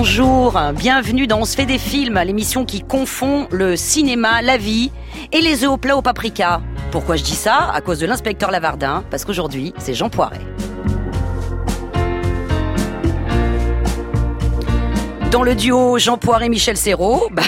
[0.00, 4.90] bonjour, bienvenue dans On se fait des films, l'émission qui confond le cinéma, la vie
[5.30, 6.62] et les œufs au plat au paprika.
[6.90, 7.70] Pourquoi je dis ça?
[7.70, 10.40] À cause de l'inspecteur Lavardin, parce qu'aujourd'hui, c'est Jean Poiret.
[15.30, 17.42] Dans le duo Jean Poiret-Michel Serrault, bah,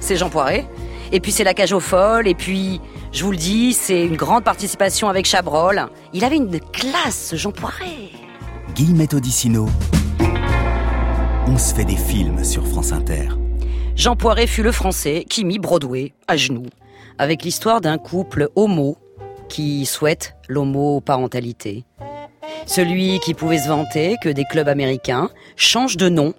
[0.00, 0.66] c'est Jean Poiret.
[1.12, 2.80] Et puis c'est la cage aux folles, et puis,
[3.12, 5.86] je vous le dis, c'est une grande participation avec Chabrol.
[6.14, 8.08] Il avait une classe, Jean Poiret.
[8.74, 9.68] Guillemette Odissino.
[11.52, 13.28] On se fait des films sur France Inter.
[13.96, 16.68] Jean Poiret fut le français qui mit Broadway à genoux,
[17.18, 18.96] avec l'histoire d'un couple homo
[19.48, 21.84] qui souhaite l'homoparentalité.
[22.66, 26.34] Celui qui pouvait se vanter que des clubs américains changent de nom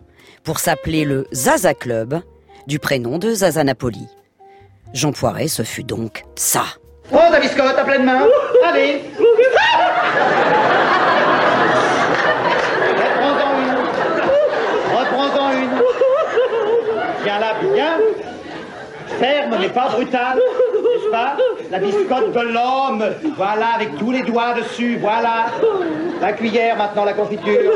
[0.45, 2.21] pour s'appeler le Zaza Club,
[2.67, 4.07] du prénom de Zaza Napoli.
[4.93, 6.63] Jean Poiret, ce fut donc ça.
[7.11, 8.27] Oh, David Scott, à pleine main.
[8.65, 9.01] Allez.
[12.95, 13.75] Reprends-en une.
[14.95, 15.69] Reprends-en une.
[17.25, 17.97] Là, bien.
[19.19, 20.37] Ferme, mais pas brutal.
[20.37, 21.35] N'est-ce pas?
[21.69, 23.03] La biscotte de l'homme.
[23.37, 24.97] Voilà, avec tous les doigts dessus.
[25.01, 25.47] Voilà.
[26.21, 27.71] La cuillère, maintenant, la confiture.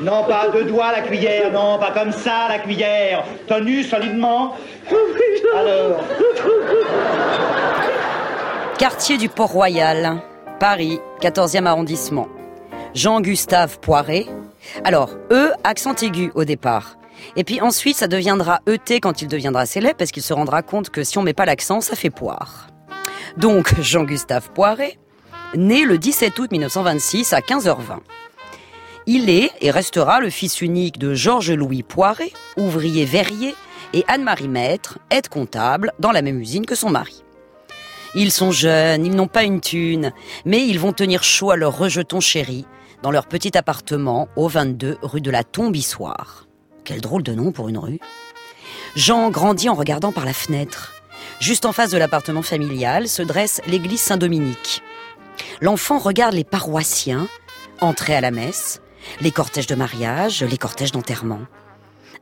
[0.00, 1.52] Non, pas deux doigts, la cuillère.
[1.52, 3.24] Non, pas comme ça, la cuillère.
[3.46, 4.54] Tenue solidement.
[5.56, 6.00] Alors.
[8.78, 10.16] Quartier du Port-Royal,
[10.58, 12.26] Paris, 14e arrondissement.
[12.94, 14.26] Jean-Gustave Poiret.
[14.84, 16.96] Alors, E, accent aigu au départ.
[17.36, 20.90] Et puis ensuite, ça deviendra ET quand il deviendra célèbre, parce qu'il se rendra compte
[20.90, 22.68] que si on met pas l'accent, ça fait poire.
[23.36, 24.98] Donc, Jean-Gustave Poiret,
[25.54, 27.98] né le 17 août 1926 à 15h20.
[29.06, 33.54] Il est et restera le fils unique de Georges-Louis Poiret, ouvrier verrier,
[33.94, 37.24] et Anne-Marie Maître, aide comptable dans la même usine que son mari.
[38.14, 40.12] Ils sont jeunes, ils n'ont pas une thune,
[40.44, 42.66] mais ils vont tenir chaud à leur rejeton chéri
[43.02, 46.46] dans leur petit appartement au 22 rue de la Tombissoire.
[46.84, 48.00] Quel drôle de nom pour une rue.
[48.96, 50.92] Jean grandit en regardant par la fenêtre.
[51.40, 54.82] Juste en face de l'appartement familial se dresse l'église Saint-Dominique.
[55.60, 57.28] L'enfant regarde les paroissiens
[57.80, 58.80] entrer à la messe,
[59.20, 61.40] les cortèges de mariage, les cortèges d'enterrement.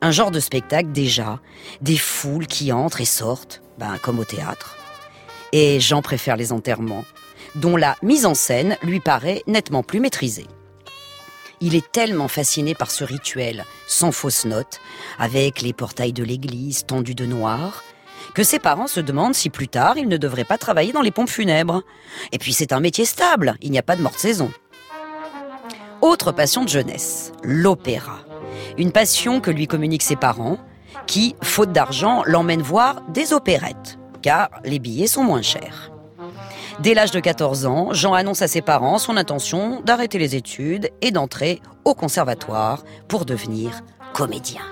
[0.00, 1.40] Un genre de spectacle déjà,
[1.82, 4.76] des foules qui entrent et sortent, ben, comme au théâtre.
[5.52, 7.04] Et Jean préfère les enterrements,
[7.54, 10.46] dont la mise en scène lui paraît nettement plus maîtrisée.
[11.62, 14.80] Il est tellement fasciné par ce rituel, sans fausse note,
[15.18, 17.84] avec les portails de l'église tendus de noir,
[18.34, 21.10] que ses parents se demandent si plus tard il ne devrait pas travailler dans les
[21.10, 21.82] pompes funèbres.
[22.32, 24.50] Et puis c'est un métier stable, il n'y a pas de mort de saison.
[26.00, 28.20] Autre passion de jeunesse, l'opéra.
[28.78, 30.58] Une passion que lui communiquent ses parents,
[31.06, 35.89] qui, faute d'argent, l'emmènent voir des opérettes, car les billets sont moins chers.
[36.82, 40.88] Dès l'âge de 14 ans, Jean annonce à ses parents son intention d'arrêter les études
[41.02, 43.82] et d'entrer au conservatoire pour devenir
[44.14, 44.62] comédien.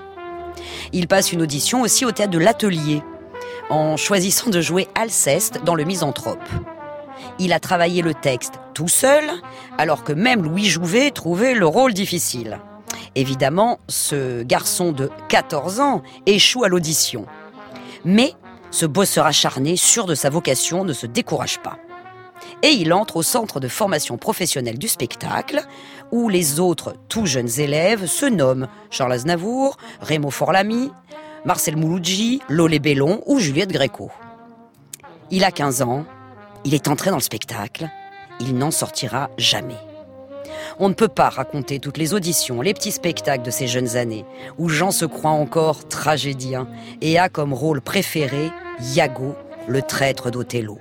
[0.94, 3.02] Il passe une audition aussi au théâtre de l'Atelier,
[3.69, 6.48] en choisissant de jouer Alceste dans Le Misanthrope.
[7.38, 9.25] Il a travaillé le texte tout seul,
[9.76, 12.58] alors que même Louis Jouvet trouvait le rôle difficile.
[13.16, 17.26] Évidemment, ce garçon de 14 ans échoue à l'audition.
[18.06, 18.32] Mais
[18.70, 21.76] ce bosseur acharné, sûr de sa vocation, ne se décourage pas.
[22.62, 25.62] Et il entre au centre de formation professionnelle du spectacle,
[26.10, 30.91] où les autres tout jeunes élèves se nomment Charles Aznavour, Raymond Forlamy,
[31.44, 34.10] Marcel Mouloudji, Lolé Bellon ou Juliette Gréco.
[35.31, 36.04] Il a 15 ans,
[36.65, 37.88] il est entré dans le spectacle,
[38.41, 39.76] il n'en sortira jamais.
[40.78, 44.25] On ne peut pas raconter toutes les auditions, les petits spectacles de ces jeunes années,
[44.59, 46.69] où Jean se croit encore tragédien
[47.00, 48.50] et a comme rôle préféré
[48.94, 49.34] Iago,
[49.66, 50.78] le traître d'Othello.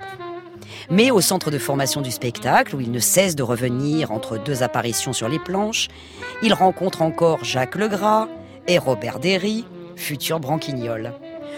[0.90, 4.62] Mais au centre de formation du spectacle, où il ne cesse de revenir entre deux
[4.62, 5.88] apparitions sur les planches,
[6.42, 8.28] il rencontre encore Jacques Legras
[8.66, 9.64] et Robert Derry,
[9.96, 11.12] futur branquignol.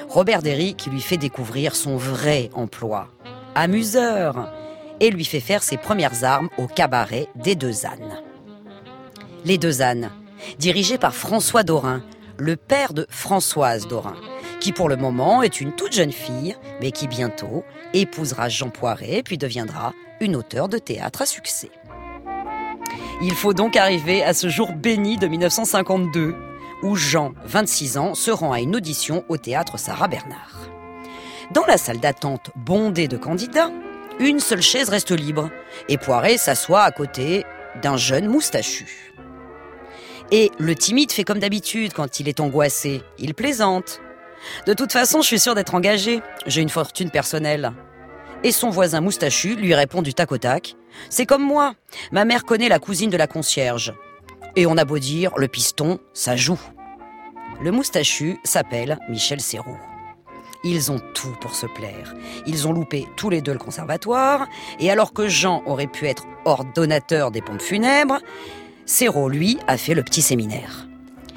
[0.08, 3.08] Robert Derry qui lui fait découvrir son vrai emploi,
[3.54, 4.52] amuseur,
[5.00, 8.20] et lui fait faire ses premières armes au cabaret des Deux Ânes.
[9.44, 10.10] Les Deux Ânes,
[10.58, 12.02] dirigé par François Dorin,
[12.38, 14.16] le père de Françoise Dorin,
[14.60, 17.64] qui pour le moment est une toute jeune fille, mais qui bientôt
[17.94, 21.70] épousera Jean Poiret, puis deviendra une auteure de théâtre à succès.
[23.22, 26.34] Il faut donc arriver à ce jour béni de 1952,
[26.82, 30.68] où Jean, 26 ans, se rend à une audition au théâtre Sarah Bernard.
[31.52, 33.70] Dans la salle d'attente bondée de candidats,
[34.18, 35.50] une seule chaise reste libre,
[35.88, 37.44] et Poiret s'assoit à côté
[37.82, 39.12] d'un jeune moustachu.
[40.30, 44.00] Et le timide fait comme d'habitude quand il est angoissé, il plaisante.
[44.66, 47.72] De toute façon, je suis sûr d'être engagé, j'ai une fortune personnelle.
[48.42, 50.76] Et son voisin moustachu lui répond du tac au tac
[51.10, 51.74] C'est comme moi,
[52.10, 53.92] ma mère connaît la cousine de la concierge.
[54.56, 56.60] Et on a beau dire, le piston, ça joue.
[57.62, 59.76] le moustachu s'appelle Michel Serrault.
[60.64, 62.14] Ils ont tout pour se plaire.
[62.46, 64.46] Ils ont loupé tous les deux le conservatoire,
[64.78, 68.18] et alors que Jean aurait pu être ordonnateur des pompes funèbres,
[68.84, 70.88] Serrault, lui, a fait le petit séminaire.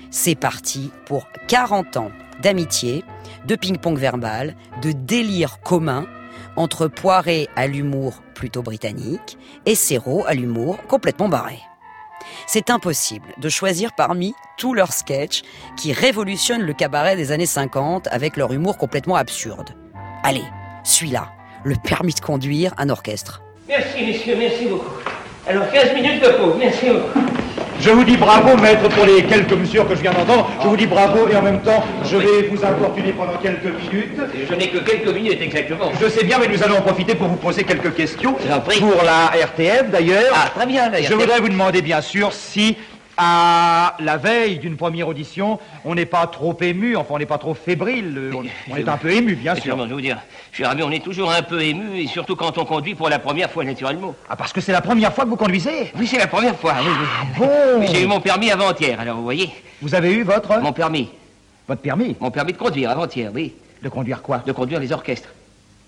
[0.09, 2.11] C'est parti pour 40 ans
[2.41, 3.03] d'amitié,
[3.45, 6.05] de ping-pong verbal, de délire commun
[6.55, 11.59] entre Poiré à l'humour plutôt britannique et Serrault à l'humour complètement barré.
[12.47, 15.43] C'est impossible de choisir parmi tous leurs sketchs
[15.77, 19.71] qui révolutionnent le cabaret des années 50 avec leur humour complètement absurde.
[20.23, 20.43] Allez,
[20.83, 21.29] celui-là,
[21.63, 23.41] le permis de conduire un orchestre.
[23.67, 24.91] Merci, messieurs, merci beaucoup.
[25.47, 27.42] Alors, 15 minutes de pause, merci beaucoup.
[27.83, 30.49] Je vous dis bravo, maître, pour les quelques mesures que je viens d'entendre.
[30.63, 34.21] Je vous dis bravo et en même temps, je vais vous importuner pendant quelques minutes.
[34.49, 35.91] Je n'ai que quelques minutes exactement.
[36.01, 38.35] Je sais bien, mais nous allons en profiter pour vous poser quelques questions.
[38.35, 40.33] Pour la RTF, d'ailleurs.
[40.33, 41.11] Ah, très bien, d'ailleurs.
[41.11, 42.77] Je voudrais vous demander, bien sûr, si
[43.17, 47.37] à la veille d'une première audition, on n'est pas trop ému, enfin on n'est pas
[47.37, 48.43] trop fébrile, euh, on,
[48.73, 49.63] on est un peu ému, bien sûr.
[49.63, 50.17] Sûrement, je vais vous dire,
[50.51, 53.19] cher ami, on est toujours un peu ému, et surtout quand on conduit pour la
[53.19, 54.15] première fois, naturellement.
[54.29, 56.75] Ah, parce que c'est la première fois que vous conduisez Oui, c'est la première fois,
[56.81, 57.07] oui, oui.
[57.37, 59.49] Bon J'ai eu mon permis avant-hier, alors vous voyez,
[59.81, 60.59] Vous avez eu votre...
[60.59, 61.09] mon permis.
[61.67, 63.53] Votre permis Mon permis de conduire avant-hier, oui.
[63.81, 65.29] De conduire quoi De conduire les orchestres.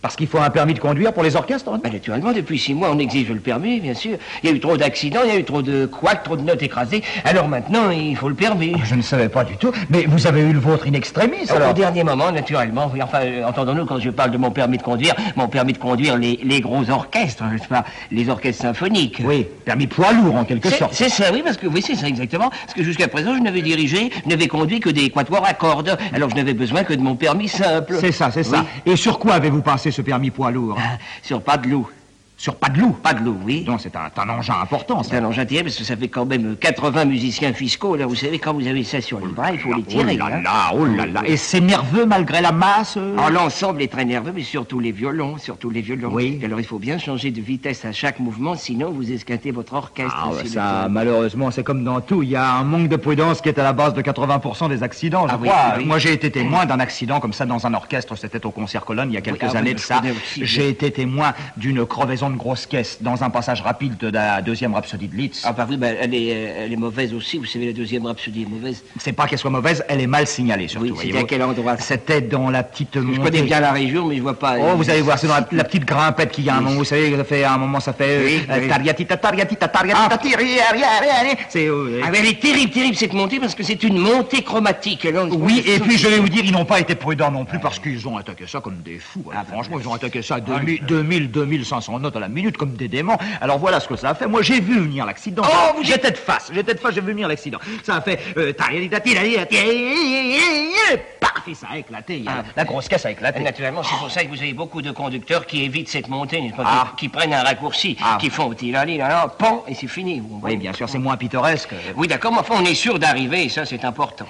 [0.06, 3.00] Parce qu'il faut un permis de conduire pour les orchestres naturellement, depuis six mois, on
[3.00, 4.18] exige le permis, bien sûr.
[4.44, 6.44] Il y a eu trop d'accidents, il y a eu trop de couacs, trop de
[6.44, 7.02] notes écrasées.
[7.24, 8.76] Alors maintenant, il faut le permis.
[8.84, 11.56] Je ne savais pas du tout, mais vous avez eu le vôtre in extremis, Au
[11.56, 14.84] alors dernier moment, naturellement, oui, enfin, euh, entendons-nous, quand je parle de mon permis de
[14.84, 17.84] conduire, mon permis de conduire les, les gros orchestres, n'est-ce pas?
[18.12, 19.24] Les orchestres symphoniques.
[19.26, 20.94] Oui, permis poids lourd, en quelque sorte.
[20.94, 22.52] c'est ça, oui, parce que oui, c'est ça exactement.
[22.52, 25.98] Parce que jusqu'à présent, je n'avais dirigé, je n'avais conduit que des quatuors à cordes.
[26.14, 27.98] Alors je n'avais besoin que de mon permis simple.
[28.00, 28.66] C'est ça, c'est ça.
[28.86, 31.90] Et sur quoi avez-vous passé ce permis poids lourd Ah, Sur pas de loup.
[32.46, 33.66] Sur pas de loup Pas de loup, oui.
[33.68, 35.18] Non, c'est un, un engin important, C'est ça.
[35.18, 37.96] un engin terrible parce que ça fait quand même 80 musiciens fiscaux.
[37.96, 40.16] Là, vous savez, quand vous avez ça sur les bras, il faut les Oh tirer.
[40.16, 40.42] là hein.
[40.44, 41.22] là, oh là là.
[41.26, 44.92] Et c'est nerveux malgré la masse euh Alors l'ensemble est très nerveux, mais surtout les
[44.92, 46.12] violons, surtout les violons.
[46.14, 46.40] Oui.
[46.46, 50.16] Alors il faut bien changer de vitesse à chaque mouvement, sinon vous esquintez votre orchestre.
[50.16, 52.22] Ah s'il ça, malheureusement, c'est comme dans tout.
[52.22, 54.84] Il y a un manque de prudence qui est à la base de 80% des
[54.84, 55.74] accidents, je Ah oui, crois.
[55.80, 55.86] oui.
[55.86, 58.16] Moi, j'ai été témoin d'un accident comme ça dans un orchestre.
[58.16, 60.00] C'était au Concert Colonne il y a quelques ah oui, années de ça.
[60.36, 64.74] J'ai été témoin d'une crevaison de grosse caisse dans un passage rapide de la deuxième
[64.74, 65.42] rhapsodie de Litz.
[65.46, 67.38] Ah bah oui, bah, elle, est, euh, elle est mauvaise aussi.
[67.38, 68.84] Vous savez, la deuxième rhapsodie est mauvaise.
[69.00, 70.88] C'est pas qu'elle soit mauvaise, elle est mal signalée, surtout.
[70.88, 73.20] Oui, c'était à quel endroit C'était dans la petite Je montée.
[73.22, 74.56] connais bien la région, mais je vois pas.
[74.60, 76.76] Oh, vous allez voir, c'est dans la, la petite grimpette qu'il y a un moment,
[76.78, 78.24] vous savez, ça fait à un moment, ça fait...
[78.26, 78.68] Oui, euh, oui.
[78.68, 81.30] tariatita, tariatita, tariatita, ari.
[81.50, 81.68] C'est...
[81.68, 85.06] euh, Ah, elle est terrible, terrible cette montée parce que c'est une montée chromatique.
[85.06, 87.60] Alors, Oui, et puis je vais vous dire, ils n'ont pas été prudents non plus
[87.60, 89.24] parce qu'ils ont attaqué ça comme des fous.
[89.30, 89.36] hein.
[89.38, 92.58] Ah, bah, Franchement, ils ont attaqué ça à 2000, 2000, 2500 notes à la minute
[92.58, 93.18] comme des déments.
[93.42, 94.28] Alors voilà ce que ça a fait.
[94.28, 95.44] Moi, j'ai vu venir l'accident.
[95.46, 97.60] Oh, vous J'étais de face, j'étais de face, j'ai vu venir l'accident.
[97.84, 98.20] Ça a fait...
[98.38, 98.54] euh,
[101.20, 102.24] Paf, et ça a éclaté.
[102.28, 102.44] Ah.
[102.56, 103.40] La grosse caisse a éclaté.
[103.42, 106.56] Naturellement, c'est pour ça que vous avez beaucoup de conducteurs qui évitent cette montée, n'est-ce
[106.56, 106.88] pas, Ah.
[106.98, 108.18] qui, qui prennent un raccourci, Ah.
[108.20, 110.20] qui font tilali, là, là, pom, et c'est fini.
[110.20, 111.70] vous Oui, bien sûr, c'est moins pittoresque.
[111.96, 114.26] Oui, d'accord, mais enfin, on est sûr d'arriver, et ça, c'est important.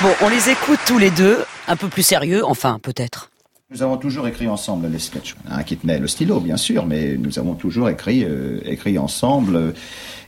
[0.00, 3.30] Bon, on les écoute tous les deux, un peu plus sérieux, enfin, peut-être.
[3.72, 5.34] Nous avons toujours écrit ensemble les sketchs.
[5.50, 9.56] Un qui tenait le stylo, bien sûr, mais nous avons toujours écrit, euh, écrit ensemble
[9.56, 9.72] euh,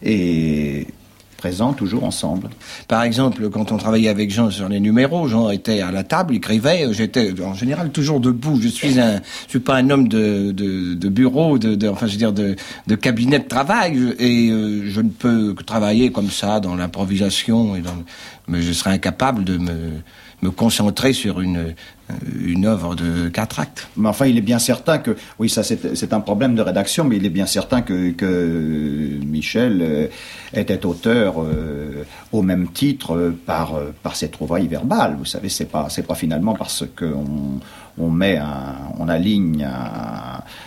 [0.02, 0.88] et
[1.37, 2.50] présents toujours ensemble.
[2.88, 6.35] Par exemple, quand on travaillait avec Jean sur les numéros, Jean était à la table,
[6.35, 6.92] écrivait.
[6.92, 8.59] J'étais en général toujours debout.
[8.61, 12.18] Je suis un, je suis pas un homme de, de, bureau, de, enfin, je veux
[12.18, 12.57] dire de,
[12.88, 17.75] de cabinet de travail, et euh, je ne peux que travailler comme ça dans l'improvisation.
[18.49, 19.92] Mais je serais incapable de me,
[20.42, 21.75] me concentrer sur une,
[22.44, 23.88] une œuvre de quatre actes.
[23.96, 27.16] Mais enfin, il est bien certain que, oui, ça c'est un problème de rédaction, mais
[27.16, 28.14] il est bien certain que,
[29.24, 30.06] Michel euh,
[30.54, 35.16] était auteur euh, au même titre euh, par, euh, par ses trouvailles verbales.
[35.18, 37.60] Vous savez, c'est pas, pas finalement parce qu'on
[37.98, 39.66] on met un, on aligne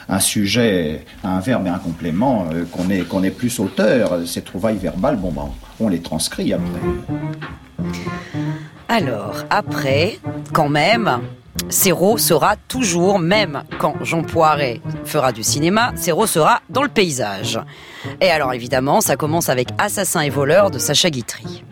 [0.09, 4.25] un, sujet, un verbe et un complément euh, qu'on est, qu'on est plus auteur.
[4.25, 6.79] Ces trouvailles verbales, bon, ben, on les transcrit après.
[8.93, 10.19] Alors, après,
[10.51, 11.21] quand même,
[11.69, 17.57] Serrault sera toujours, même quand Jean Poiret fera du cinéma, Serrault sera dans le paysage.
[18.19, 21.63] Et alors, évidemment, ça commence avec Assassin et voleur de Sacha Guitry.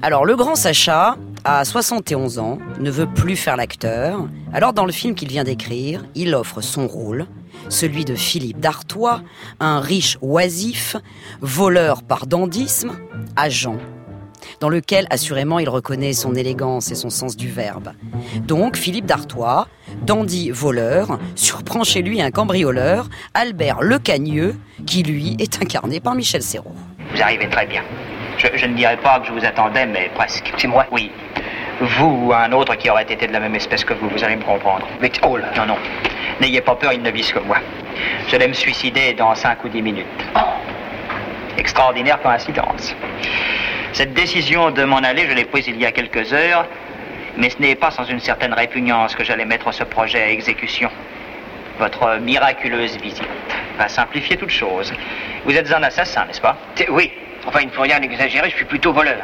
[0.00, 4.26] Alors, le grand Sacha, à 71 ans, ne veut plus faire l'acteur.
[4.54, 7.26] Alors, dans le film qu'il vient d'écrire, il offre son rôle,
[7.68, 9.20] celui de Philippe d'Artois,
[9.60, 10.96] un riche oisif,
[11.42, 12.92] voleur par dandisme,
[13.48, 13.76] Jean,
[14.60, 17.92] dans lequel assurément il reconnaît son élégance et son sens du verbe.
[18.46, 19.68] Donc Philippe d'Artois,
[20.02, 24.56] dandy voleur, surprend chez lui un cambrioleur, Albert Lecagneux,
[24.86, 26.74] qui lui est incarné par Michel Serrault.
[27.14, 27.82] Vous arrivez très bien.
[28.38, 30.52] Je, je ne dirais pas que je vous attendais, mais presque.
[30.56, 31.10] C'est moi Oui.
[31.80, 34.36] Vous ou un autre qui aurait été de la même espèce que vous, vous allez
[34.36, 34.86] me comprendre.
[35.00, 35.76] Mais oh là Non, non.
[36.40, 37.56] N'ayez pas peur, il ne vise que moi.
[38.28, 40.06] Je vais me suicider dans 5 ou 10 minutes.
[41.60, 42.96] Extraordinaire coïncidence.
[43.92, 46.64] Cette décision de m'en aller, je l'ai prise il y a quelques heures,
[47.36, 50.90] mais ce n'est pas sans une certaine répugnance que j'allais mettre ce projet à exécution.
[51.78, 53.28] Votre miraculeuse visite
[53.76, 54.90] va simplifier toute chose.
[55.44, 56.56] Vous êtes un assassin, n'est-ce pas?
[56.88, 57.12] Oui.
[57.46, 59.22] Enfin, il ne faut rien exagérer, je suis plutôt voleur.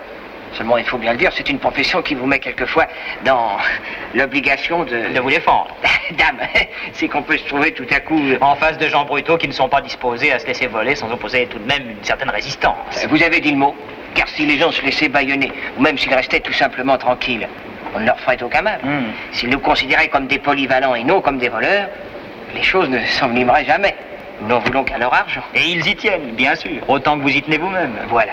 [0.56, 2.86] Seulement, il faut bien le dire, c'est une profession qui vous met quelquefois
[3.24, 3.58] dans
[4.14, 5.14] l'obligation de...
[5.14, 5.68] De vous défendre.
[6.12, 6.38] Dame,
[6.92, 8.20] c'est qu'on peut se trouver tout à coup...
[8.40, 11.10] En face de gens brutaux qui ne sont pas disposés à se laisser voler sans
[11.12, 13.06] opposer tout de même une certaine résistance.
[13.10, 13.74] Vous avez dit le mot.
[14.14, 17.46] Car si les gens se laissaient bâillonner, ou même s'ils restaient tout simplement tranquilles,
[17.94, 18.80] on ne leur ferait aucun mal.
[18.82, 19.12] Hmm.
[19.32, 21.88] S'ils nous considéraient comme des polyvalents et non comme des voleurs,
[22.54, 23.94] les choses ne s'envenimeraient jamais.
[24.40, 25.42] Nous n'en voulons qu'à leur argent.
[25.54, 27.92] Et ils y tiennent, bien sûr, autant que vous y tenez vous-même.
[28.08, 28.32] Voilà.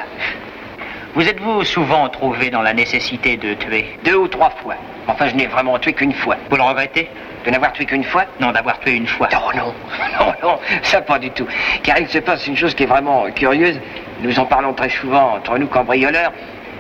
[1.15, 4.73] Vous êtes-vous souvent trouvé dans la nécessité de tuer Deux ou trois fois.
[5.07, 6.37] Enfin, je n'ai vraiment tué qu'une fois.
[6.49, 7.07] Vous le regrettez
[7.45, 8.25] De n'avoir tué qu'une fois?
[8.39, 9.29] Non, d'avoir tué une fois.
[9.31, 9.75] Oh non,
[10.19, 11.45] non, non, ça pas du tout.
[11.83, 13.79] Car il se passe une chose qui est vraiment curieuse.
[14.21, 16.33] Nous en parlons très souvent entre nous cambrioleurs.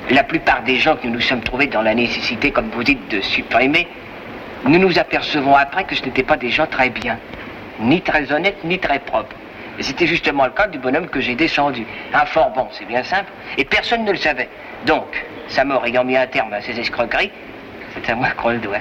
[0.09, 3.07] La plupart des gens que nous nous sommes trouvés dans la nécessité, comme vous dites,
[3.11, 3.87] de supprimer,
[4.65, 7.19] nous nous apercevons après que ce n'étaient pas des gens très bien.
[7.79, 9.35] Ni très honnêtes, ni très propres.
[9.79, 11.85] Et c'était justement le cas du bonhomme que j'ai descendu.
[12.13, 13.31] Un fort bon, c'est bien simple.
[13.57, 14.49] Et personne ne le savait.
[14.85, 17.31] Donc, sa mort ayant mis un terme à ces escroqueries,
[17.93, 18.79] c'est à moi qu'on le doit.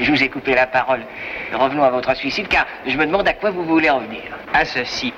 [0.00, 1.00] Je vous ai coupé la parole.
[1.52, 4.22] Revenons à votre suicide, car je me demande à quoi vous voulez en venir.
[4.52, 5.12] À ceci.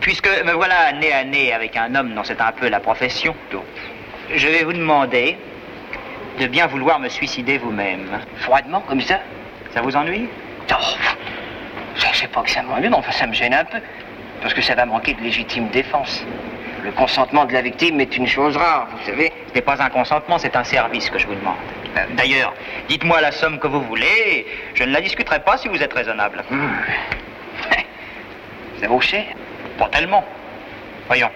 [0.00, 3.34] Puisque me voilà nez à nez avec un homme dont c'est un peu la profession,
[4.34, 5.36] je vais vous demander
[6.38, 8.08] de bien vouloir me suicider vous-même.
[8.36, 9.20] Froidement, comme ça?
[9.74, 10.28] Ça vous ennuie?
[10.72, 10.74] Oh,
[11.96, 13.78] Je sais pas que ça m'ennuie, mais enfin ça me gêne un peu.
[14.40, 16.24] Parce que ça va manquer de légitime défense.
[16.82, 19.30] Le consentement de la victime est une chose rare, vous savez.
[19.50, 21.56] Ce n'est pas un consentement, c'est un service que je vous demande.
[21.96, 22.54] Euh, D'ailleurs,
[22.88, 26.42] dites-moi la somme que vous voulez, je ne la discuterai pas si vous êtes raisonnable.
[28.80, 29.24] Ça vaut cher.
[29.78, 30.24] Pas tellement.
[31.06, 31.30] Voyons,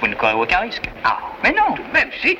[0.00, 0.84] vous ne courez aucun risque.
[1.04, 2.38] Ah, Mais non, tout de même, si.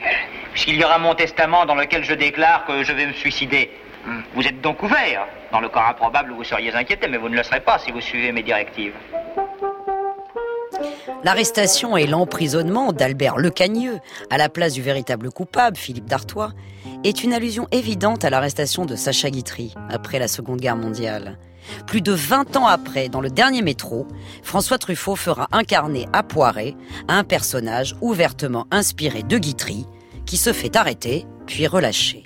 [0.52, 3.70] puisqu'il y aura mon testament dans lequel je déclare que je vais me suicider.
[4.35, 5.26] Vous êtes donc ouvert.
[5.52, 7.90] Dans le cas improbable où vous seriez inquiété, mais vous ne le serez pas si
[7.92, 8.92] vous suivez mes directives.
[11.25, 13.99] L'arrestation et l'emprisonnement d'Albert Lecagneux
[14.30, 16.52] à la place du véritable coupable, Philippe Dartois,
[17.04, 21.38] est une allusion évidente à l'arrestation de Sacha Guitry après la Seconde Guerre mondiale.
[21.87, 24.06] Plus de 20 ans après, dans le dernier métro,
[24.42, 26.76] François Truffaut fera incarner à Poiré
[27.09, 29.87] un personnage ouvertement inspiré de Guitry
[30.26, 32.25] qui se fait arrêter puis relâcher.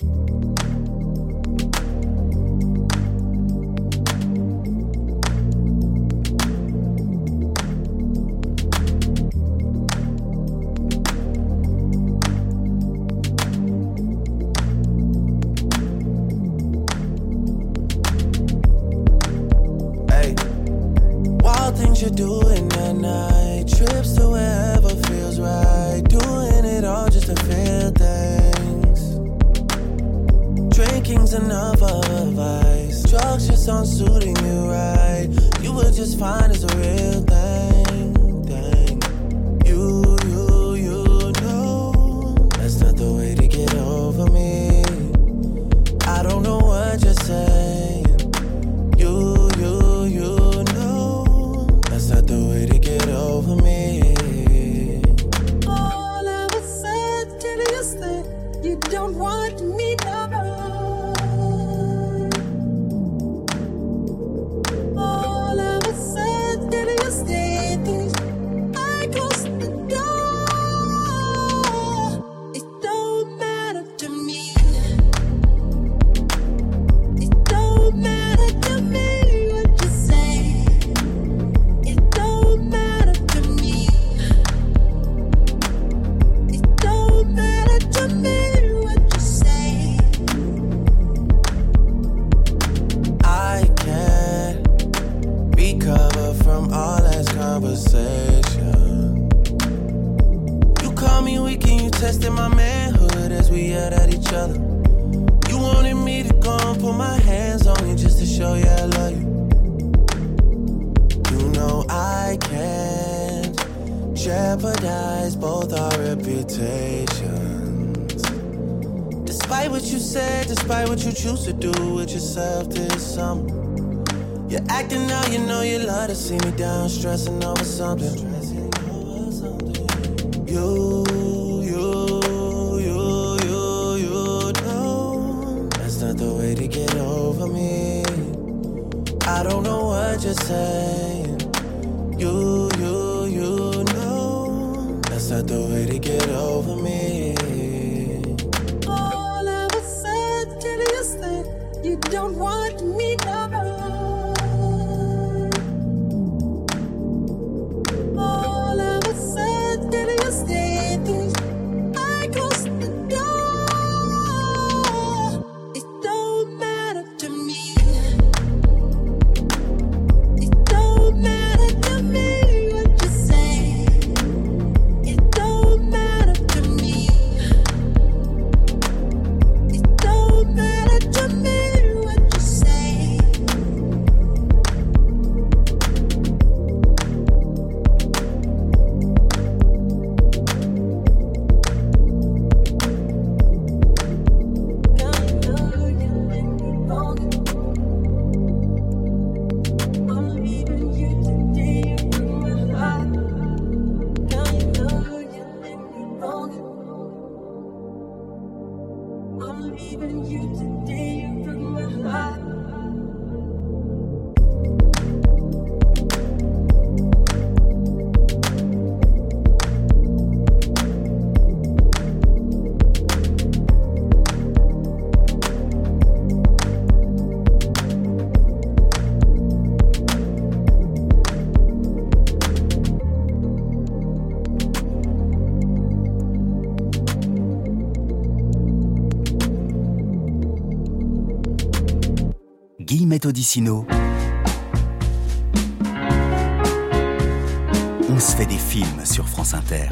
[248.08, 249.88] On se fait des films sur France Inter.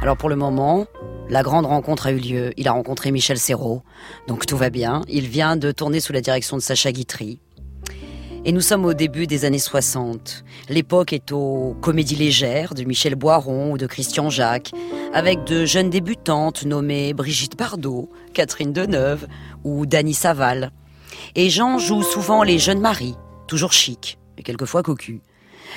[0.00, 0.86] Alors pour le moment,
[1.28, 2.52] la grande rencontre a eu lieu.
[2.56, 3.82] Il a rencontré Michel Serrault,
[4.28, 5.02] donc tout va bien.
[5.08, 7.40] Il vient de tourner sous la direction de Sacha Guitry.
[8.44, 10.44] Et nous sommes au début des années 60.
[10.68, 14.70] L'époque est aux comédies légères de Michel Boiron ou de Christian Jacques,
[15.12, 19.26] avec de jeunes débutantes nommées Brigitte Bardot, Catherine Deneuve
[19.64, 20.72] ou Dany Saval.
[21.36, 23.14] Et Jean joue souvent les jeunes maris,
[23.46, 25.20] toujours chic, mais quelquefois cocus.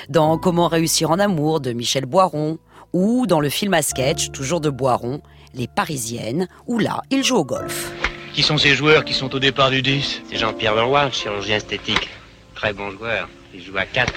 [0.08, 2.58] Dans Comment réussir en amour de Michel Boiron,
[2.92, 5.20] ou dans le film à sketch, toujours de Boiron,
[5.54, 7.92] Les Parisiennes, où là, il joue au golf.
[8.32, 12.08] Qui sont ces joueurs qui sont au départ du 10 C'est Jean-Pierre Leroy, chirurgien esthétique.
[12.56, 13.28] Très bon joueur.
[13.54, 14.12] Il joue à 4.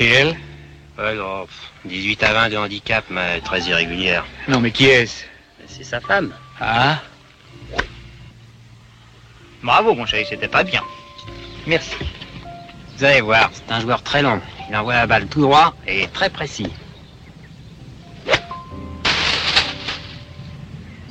[0.00, 0.36] Et elle
[0.98, 4.24] Ouais, non, pff, 18 à 20 de handicap, mais très irrégulière.
[4.48, 5.24] Non mais qui est-ce?
[5.66, 6.32] C'est sa femme.
[6.60, 6.98] Ah?
[9.64, 10.82] Bravo mon chéri, c'était pas bien.
[11.66, 11.96] Merci.
[12.96, 14.38] Vous allez voir, c'est un joueur très long.
[14.68, 16.70] Il envoie la balle tout droit et très précis.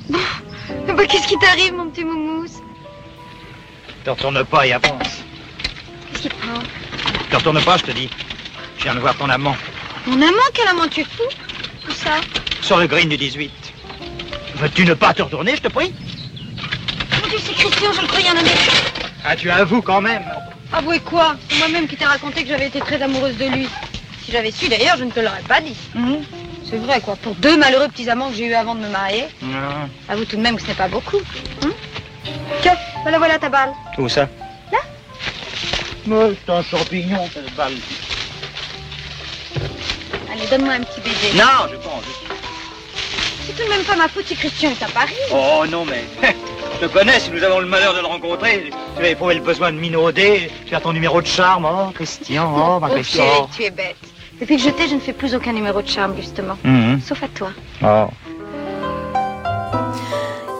[0.07, 2.59] Bah, qu'est-ce qui t'arrive, mon petit moumousse?
[4.03, 5.23] Te retourne pas et avance.
[6.11, 6.59] Qu'est-ce qui te prend?
[7.31, 8.09] Te retourne pas, je te dis.
[8.77, 9.55] Je viens de voir ton amant.
[10.05, 11.23] Mon amant, quel amant tu fous
[11.89, 12.21] Où ça?
[12.61, 13.51] Sur le green du 18.
[14.57, 15.91] Veux-tu ne pas te retourner, je te prie?
[17.33, 18.71] Mon Dieu, c'est Christian, je le croyais un Américain.
[19.25, 20.23] Ah, tu avoues quand même.
[20.71, 21.35] Avouez quoi?
[21.49, 23.67] C'est moi-même qui t'ai raconté que j'avais été très amoureuse de lui.
[24.23, 25.75] Si j'avais su, d'ailleurs, je ne te l'aurais pas dit.
[26.69, 27.15] C'est vrai, quoi.
[27.15, 29.89] Pour deux malheureux petits amants que j'ai eu avant de me marier, Non.
[30.09, 31.21] avoue tout de même que ce n'est pas beaucoup.
[31.63, 31.69] Hein
[32.61, 33.71] Tiens, voilà, voilà ta balle.
[33.97, 34.29] Où ça?
[34.71, 34.79] Là
[36.05, 37.73] Mais c'est un champignon, cette balle.
[40.31, 41.35] Allez, donne-moi un petit baiser.
[41.37, 42.32] Non, je pense.
[43.45, 45.13] C'est tout de même pas ma faute si Christian est à Paris.
[45.33, 46.03] Oh non, mais.
[46.81, 49.41] Je te connais, si nous avons le malheur de le rencontrer, tu vas éprouver le
[49.41, 51.65] besoin de minauder, faire ton numéro de charme.
[51.69, 53.23] Oh, Christian, oh, ma Oh, Christian.
[53.23, 53.95] chérie, tu es bête.
[54.39, 56.57] Depuis que je t'ai, je ne fais plus aucun numéro de charme, justement.
[56.63, 56.99] Mhm.
[57.01, 57.49] Sauf à toi.
[57.83, 58.07] Oh.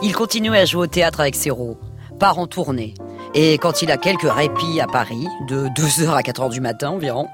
[0.02, 1.78] Il continue à jouer au théâtre avec Serrault,
[2.20, 2.94] part en tournée.
[3.36, 7.26] Et quand il a quelques répits à Paris, de 2h à 4h du matin environ,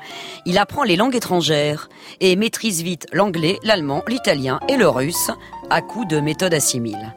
[0.47, 5.31] il apprend les langues étrangères et maîtrise vite l'anglais, l'allemand, l'italien et le russe
[5.69, 7.15] à coups de méthode assimile.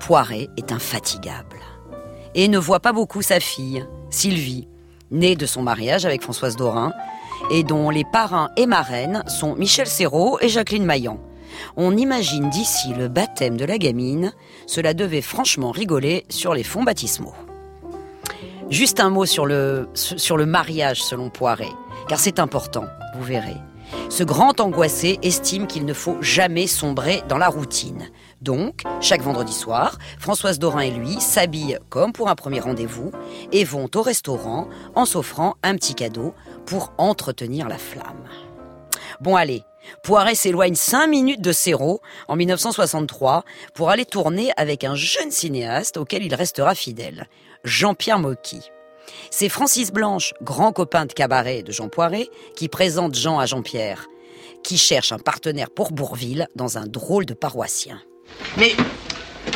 [0.00, 1.58] Poiret est infatigable
[2.34, 4.68] et ne voit pas beaucoup sa fille, Sylvie,
[5.10, 6.94] née de son mariage avec Françoise Dorin
[7.50, 11.20] et dont les parrains et marraines sont Michel Serrault et Jacqueline Maillan.
[11.76, 14.32] On imagine d'ici le baptême de la gamine,
[14.66, 17.34] cela devait franchement rigoler sur les fonds baptismaux.
[18.70, 21.68] Juste un mot sur le, sur le mariage selon Poiret,
[22.08, 23.56] car c'est important, vous verrez.
[24.08, 28.08] Ce grand angoissé estime qu'il ne faut jamais sombrer dans la routine.
[28.40, 33.12] Donc, chaque vendredi soir, Françoise Dorin et lui s'habillent comme pour un premier rendez-vous
[33.52, 38.24] et vont au restaurant en s'offrant un petit cadeau pour entretenir la flamme.
[39.20, 39.62] Bon allez,
[40.02, 45.98] Poiret s'éloigne cinq minutes de Serrault en 1963 pour aller tourner avec un jeune cinéaste
[45.98, 47.28] auquel il restera fidèle,
[47.64, 48.60] Jean-Pierre Mocky.
[49.30, 54.06] C'est Francis Blanche, grand copain de cabaret de Jean Poiret, qui présente Jean à Jean-Pierre,
[54.62, 58.00] qui cherche un partenaire pour Bourville dans un drôle de paroissien.
[58.58, 58.72] Mais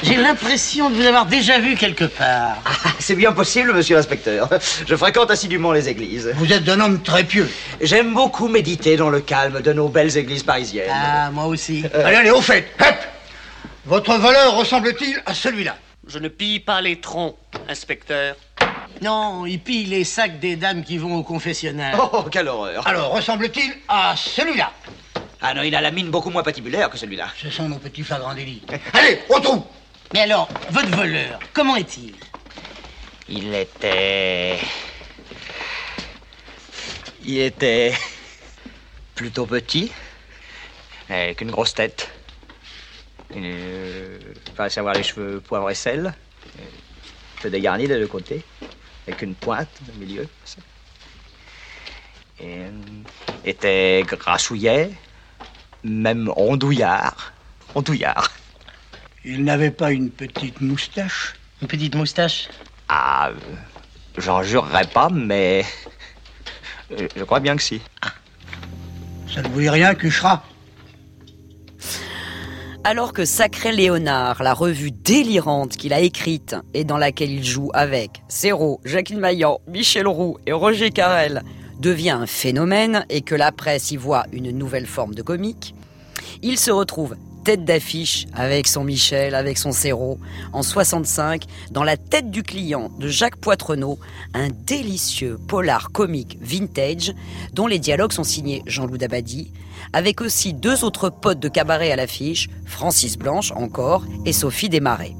[0.03, 2.57] j'ai l'impression de vous avoir déjà vu quelque part.
[2.99, 4.49] C'est bien possible, monsieur l'inspecteur.
[4.87, 6.31] Je fréquente assidûment les églises.
[6.37, 7.49] Vous êtes un homme très pieux.
[7.81, 10.91] J'aime beaucoup méditer dans le calme de nos belles églises parisiennes.
[10.93, 11.85] Ah, moi aussi.
[11.95, 12.67] Euh, Allez, allez, au fait.
[12.81, 12.97] Hop
[13.87, 15.77] Votre voleur ressemble-t-il à celui-là?
[16.09, 17.37] Je ne pille pas les troncs,
[17.69, 18.35] inspecteur.
[19.03, 21.95] Non, il pille les sacs des dames qui vont au confessionnal.
[22.01, 22.87] Oh, quelle horreur.
[22.89, 24.73] Alors, ressemble-t-il à celui-là
[25.43, 27.29] Ah non, il a la mine beaucoup moins patibulaire que celui-là.
[27.37, 28.63] Ce sont nos petits flagrants délits.
[28.95, 29.65] Allez, au trou
[30.15, 32.15] Mais alors, votre voleur, comment est-il?
[33.29, 34.59] Il était...
[37.23, 37.93] Il était...
[39.15, 39.93] plutôt petit,
[41.11, 42.09] avec une grosse tête.
[43.37, 43.88] Euh,
[44.59, 46.13] Enfin, à savoir les cheveux poivre et sel.
[46.59, 46.63] euh,
[47.41, 48.43] Peu dégarnis des deux côtés,
[49.07, 50.27] avec une pointe au milieu.
[52.41, 52.65] Et,
[53.45, 54.91] était grassouillet,
[55.85, 57.33] même ondouillard.
[57.77, 58.33] Ondouillard.
[59.25, 61.37] Il n'avait pas une petite moustache?
[61.63, 62.49] Une petite moustache?
[62.89, 63.35] Ah, euh,
[64.17, 65.65] j'en jurerais pas, mais...
[66.91, 67.81] euh, Je crois bien que si.
[69.33, 70.43] Ça ne vous dit rien, Cuchera
[72.91, 77.69] Alors que Sacré Léonard, la revue délirante qu'il a écrite et dans laquelle il joue
[77.75, 81.43] avec Serrault, Jacqueline Maillan, Michel Roux et Roger Carrel,
[81.79, 85.75] devient un phénomène et que la presse y voit une nouvelle forme de comique,
[86.41, 87.15] il se retrouve
[87.49, 90.19] tête d'affiche avec son Michel, avec son Serrault,
[90.53, 93.99] en 65, dans La tête du client de Jacques Poitrenaud,
[94.35, 97.15] un délicieux polar comique vintage
[97.55, 99.51] dont les dialogues sont signés Jean-Loup Dabadi,
[99.95, 105.15] avec aussi deux autres potes de cabaret à l'affiche, Francis Blanche encore et Sophie Desmarais.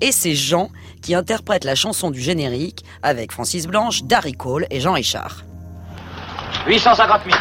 [0.00, 0.70] Et c'est Jean
[1.02, 5.44] qui interprète la chanson du générique avec Francis Blanche, Darry Cole et Jean Richard.
[6.66, 7.36] 850 000.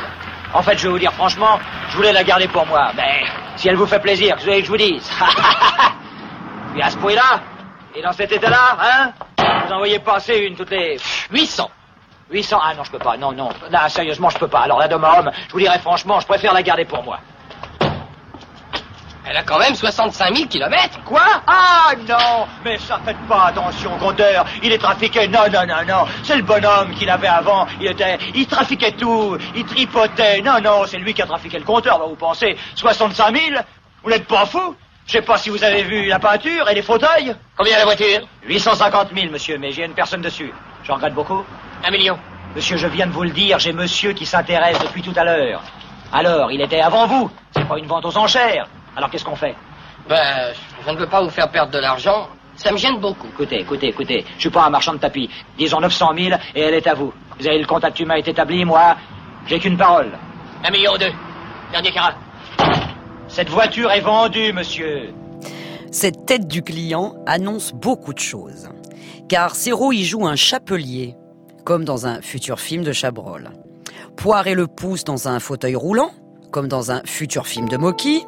[0.54, 2.92] En fait, je vais vous dire franchement, je voulais la garder pour moi.
[2.98, 5.10] Mais si elle vous fait plaisir, que je vous dise.
[6.74, 7.42] Puis à ce prix-là,
[7.96, 9.12] et dans cet état-là, hein
[9.66, 10.98] Vous en voyez passer une toutes les
[11.32, 11.70] 800.
[12.32, 13.18] 800 Ah non, je peux pas.
[13.18, 13.50] Non, non.
[13.89, 14.62] Sérieusement, je peux pas.
[14.62, 17.20] Alors là, de ma homme, je vous dirais franchement, je préfère la garder pour moi.
[19.26, 21.02] Elle a quand même 65 000 kilomètres.
[21.06, 21.22] Quoi?
[21.48, 24.46] Ah non Mais ça faites pas attention, compteur.
[24.62, 25.28] Il est trafiqué.
[25.28, 26.06] Non, non, non, non.
[26.24, 27.66] C'est le bonhomme qu'il avait avant.
[27.80, 28.18] Il était...
[28.36, 29.38] Il trafiquait tout.
[29.56, 30.42] Il tripotait.
[30.42, 32.58] Non, non, c'est lui qui a trafiqué le compteur, va vous pensez.
[32.76, 33.62] 65 000
[34.04, 34.76] Vous n'êtes pas fou?
[35.06, 37.36] Je sais pas si vous avez vu la peinture et les fauteuils.
[37.58, 38.22] Combien la voiture?
[38.44, 40.54] 850 000, monsieur, mais j'ai une personne dessus.
[40.84, 41.44] J'en regrette beaucoup.
[41.84, 42.18] Un million.
[42.56, 45.62] Monsieur, je viens de vous le dire, j'ai monsieur qui s'intéresse depuis tout à l'heure.
[46.12, 47.32] Alors, il était avant vous.
[47.56, 48.68] C'est pas une vente aux enchères.
[48.96, 49.56] Alors, qu'est-ce qu'on fait?
[50.08, 50.54] Ben,
[50.86, 52.28] je ne veux pas vous faire perdre de l'argent.
[52.56, 53.28] Ça me gêne beaucoup.
[53.28, 54.26] Écoutez, écoutez, écoutez.
[54.36, 55.30] Je suis pas un marchand de tapis.
[55.58, 57.14] Disons 900 000 et elle est à vous.
[57.40, 58.96] Vous avez le contact humain est établi, moi,
[59.48, 60.12] j'ai qu'une parole.
[60.64, 61.12] Un million deux.
[61.72, 62.14] Dernier carat.
[63.28, 65.10] Cette voiture est vendue, monsieur.
[65.92, 68.70] Cette tête du client annonce beaucoup de choses.
[69.28, 71.16] Car Serrault y joue un chapelier,
[71.66, 73.50] comme dans un futur film de Chabrol.
[74.16, 76.12] Poiré le pousse dans un fauteuil roulant,
[76.52, 78.26] comme dans un futur film de Mocky.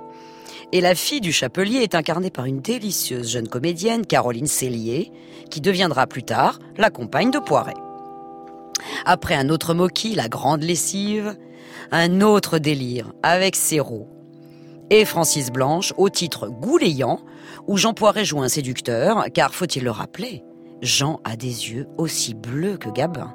[0.72, 5.12] Et la fille du chapelier est incarnée par une délicieuse jeune comédienne, Caroline Cellier,
[5.50, 7.76] qui deviendra plus tard la compagne de Poiret.
[9.06, 11.38] Après un autre Mocky, la grande lessive,
[11.92, 14.10] un autre délire avec Serrault
[14.90, 17.20] et Francis Blanche au titre Gouléant,
[17.68, 20.44] où Jean Poiret joue un séducteur, car faut-il le rappeler,
[20.82, 23.34] Jean a des yeux aussi bleus que Gabin.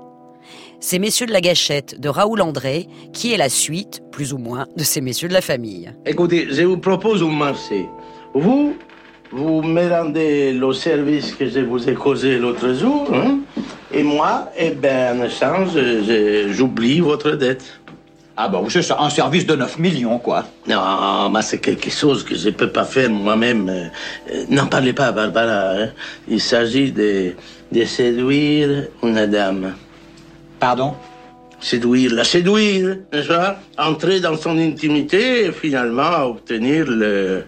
[0.80, 4.66] C'est Messieurs de la Gâchette de Raoul André qui est la suite, plus ou moins,
[4.76, 5.92] de ces messieurs de la famille.
[6.06, 7.86] Écoutez, je vous propose un marché.
[8.32, 8.76] Vous,
[9.30, 13.38] vous me rendez le service que je vous ai causé l'autre jour, hein,
[13.92, 15.70] et moi, eh ben, en échange,
[16.50, 17.64] j'oublie votre dette.
[18.36, 20.46] Ah bah oui, c'est ça, un service de 9 millions, quoi.
[20.66, 23.68] Non, mais c'est quelque chose que je ne peux pas faire moi-même.
[23.68, 23.84] Euh,
[24.32, 25.72] euh, N'en parlez pas, Barbara.
[25.72, 25.88] hein.
[26.26, 27.32] Il s'agit de,
[27.70, 29.74] de séduire une dame.
[30.60, 30.94] Pardon
[31.58, 33.56] Séduire, la séduire, n'est-ce pas?
[33.78, 37.44] Entrer dans son intimité et finalement obtenir le...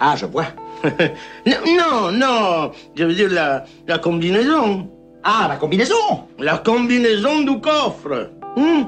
[0.00, 0.46] Ah, je vois.
[1.46, 4.88] non, non, je veux dire la, la combinaison.
[5.22, 8.30] Ah, la combinaison La combinaison du coffre.
[8.56, 8.84] Hmm?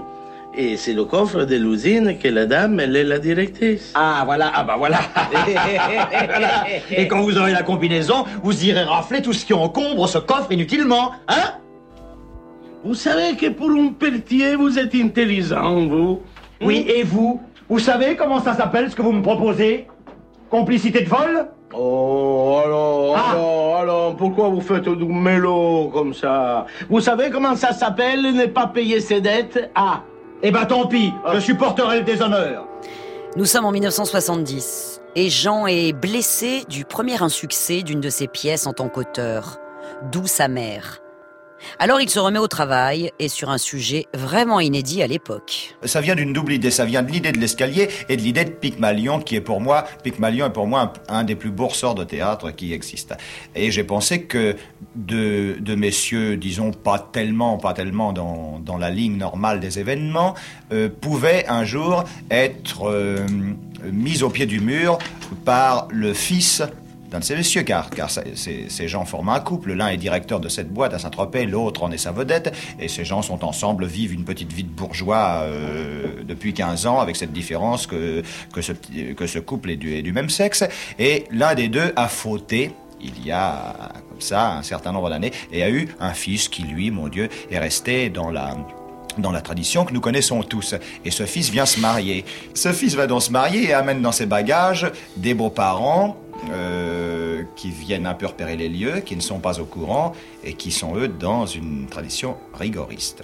[0.57, 3.93] Et c'est le coffre de l'usine que la dame, elle est la directrice.
[3.95, 5.01] Ah, voilà, ah bah voilà.
[5.47, 6.65] Voilà.
[6.91, 10.51] Et quand vous aurez la combinaison, vous irez rafler tout ce qui encombre ce coffre
[10.53, 11.53] inutilement, hein?
[12.87, 16.21] Vous savez que pour un pelletier, vous êtes intelligent, vous.
[16.63, 19.89] Oui, et vous Vous savez comment ça s'appelle ce que vous me proposez?
[20.51, 21.49] Complicité de vol?
[21.75, 26.67] Oh, alors, alors, alors, pourquoi vous faites du mélo comme ça?
[26.89, 29.69] Vous savez comment ça s'appelle, ne pas payer ses dettes?
[29.75, 30.03] Ah.
[30.45, 32.69] Eh ben tant pis, je supporterai le déshonneur.
[33.37, 38.65] Nous sommes en 1970 et Jean est blessé du premier insuccès d'une de ses pièces
[38.69, 39.59] en tant qu'auteur,
[40.13, 41.01] D'où sa mère.
[41.79, 45.77] Alors il se remet au travail et sur un sujet vraiment inédit à l'époque.
[45.85, 46.71] Ça vient d'une double idée.
[46.71, 49.85] Ça vient de l'idée de l'escalier et de l'idée de Pygmalion, qui est pour moi,
[50.03, 53.17] Pygmalion est pour moi un, des plus beaux ressorts de théâtre qui existent.
[53.55, 54.57] Et j'ai pensé que
[54.95, 60.35] de, messieurs, disons, pas tellement, pas tellement dans, dans la ligne normale des événements,
[60.73, 63.27] euh, pouvaient un jour être euh,
[63.93, 64.99] mis au pied du mur
[65.45, 66.63] par le fils
[67.11, 69.73] d'un de ces messieurs, car, car ces, gens forment un couple.
[69.73, 73.05] L'un est directeur de cette boîte à Saint-Tropez, l'autre en est sa vedette, et ces
[73.05, 77.33] gens sont ensemble, vivent une petite vie de bourgeois euh, depuis 15 ans, avec cette
[77.33, 80.65] différence que, que, ce, que ce couple est du, est du même sexe,
[80.99, 82.73] et l'un des deux a fauté.
[83.01, 86.63] Il y a comme ça un certain nombre d'années et a eu un fils qui
[86.63, 88.57] lui, mon Dieu, est resté dans la
[89.19, 90.75] dans la tradition que nous connaissons tous.
[91.05, 92.25] Et ce fils vient se marier.
[92.55, 96.17] Ce fils va donc se marier et amène dans ses bagages des beaux-parents
[96.53, 100.13] euh, qui viennent un peu repérer les lieux, qui ne sont pas au courant
[100.45, 103.23] et qui sont eux dans une tradition rigoriste.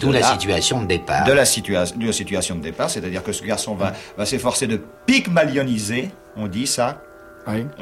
[0.00, 1.24] D'où De la situation de départ.
[1.24, 4.66] De la, situa- de la situation de départ, c'est-à-dire que ce garçon va, va s'efforcer
[4.66, 7.02] de pygmalioniser, on dit ça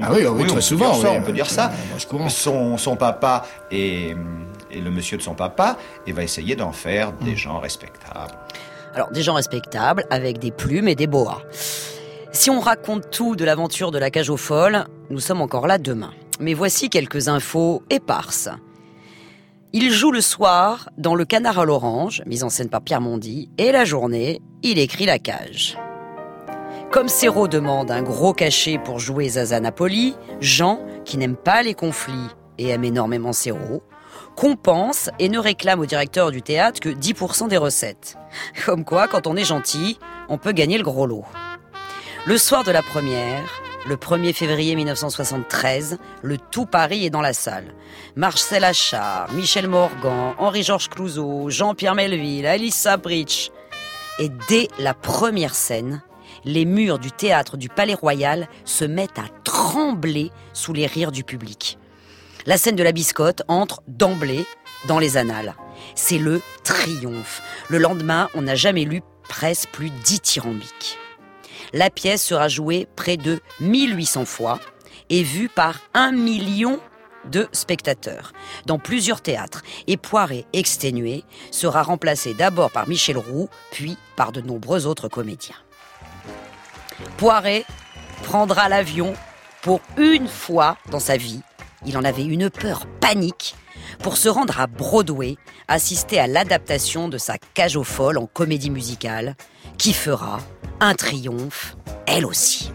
[0.00, 1.72] Ah oui, oui, on très peut souvent, dire ça, oui, on peut dire ça.
[2.28, 4.14] Son, son papa et,
[4.74, 8.34] et le monsieur de son papa, et va essayer d'en faire des gens respectables.
[8.94, 11.42] Alors des gens respectables avec des plumes et des boas.
[12.32, 15.78] Si on raconte tout de l'aventure de la cage aux folles, nous sommes encore là
[15.78, 16.12] demain.
[16.40, 18.48] Mais voici quelques infos éparses.
[19.72, 23.50] Il joue le soir dans Le Canard à l'Orange, mise en scène par Pierre Mondy,
[23.58, 25.76] et la journée, il écrit La Cage.
[26.92, 31.74] Comme Serrault demande un gros cachet pour jouer Zaza Napoli, Jean, qui n'aime pas les
[31.74, 33.82] conflits et aime énormément Serrault,
[34.36, 38.16] compense et ne réclame au directeur du théâtre que 10% des recettes.
[38.66, 41.24] Comme quoi, quand on est gentil, on peut gagner le gros lot.
[42.26, 43.44] Le soir de la première,
[43.86, 47.74] le 1er février 1973, le tout Paris est dans la salle.
[48.16, 53.50] Marcel Achard, Michel Morgan, Henri-Georges Clouzot, Jean-Pierre Melville, Alice Sabritch.
[54.18, 56.02] Et dès la première scène,
[56.44, 61.24] les murs du théâtre du Palais Royal se mettent à trembler sous les rires du
[61.24, 61.78] public.
[62.46, 64.44] La scène de la biscotte entre d'emblée
[64.86, 65.54] dans les annales.
[65.94, 67.42] C'est le triomphe.
[67.68, 70.98] Le lendemain, on n'a jamais lu presque plus dithyrambique.
[71.72, 74.60] La pièce sera jouée près de 1800 fois
[75.08, 76.80] et vue par un million
[77.30, 78.32] de spectateurs
[78.66, 79.62] dans plusieurs théâtres.
[79.86, 85.56] Et Poiret, exténué, sera remplacé d'abord par Michel Roux, puis par de nombreux autres comédiens.
[87.16, 87.64] Poiret
[88.22, 89.14] prendra l'avion
[89.62, 91.40] pour une fois dans sa vie.
[91.86, 93.54] Il en avait une peur panique
[94.02, 95.36] pour se rendre à Broadway,
[95.68, 99.36] assister à l'adaptation de sa cage aux folles en comédie musicale,
[99.78, 100.40] qui fera
[100.80, 102.72] un triomphe, elle aussi.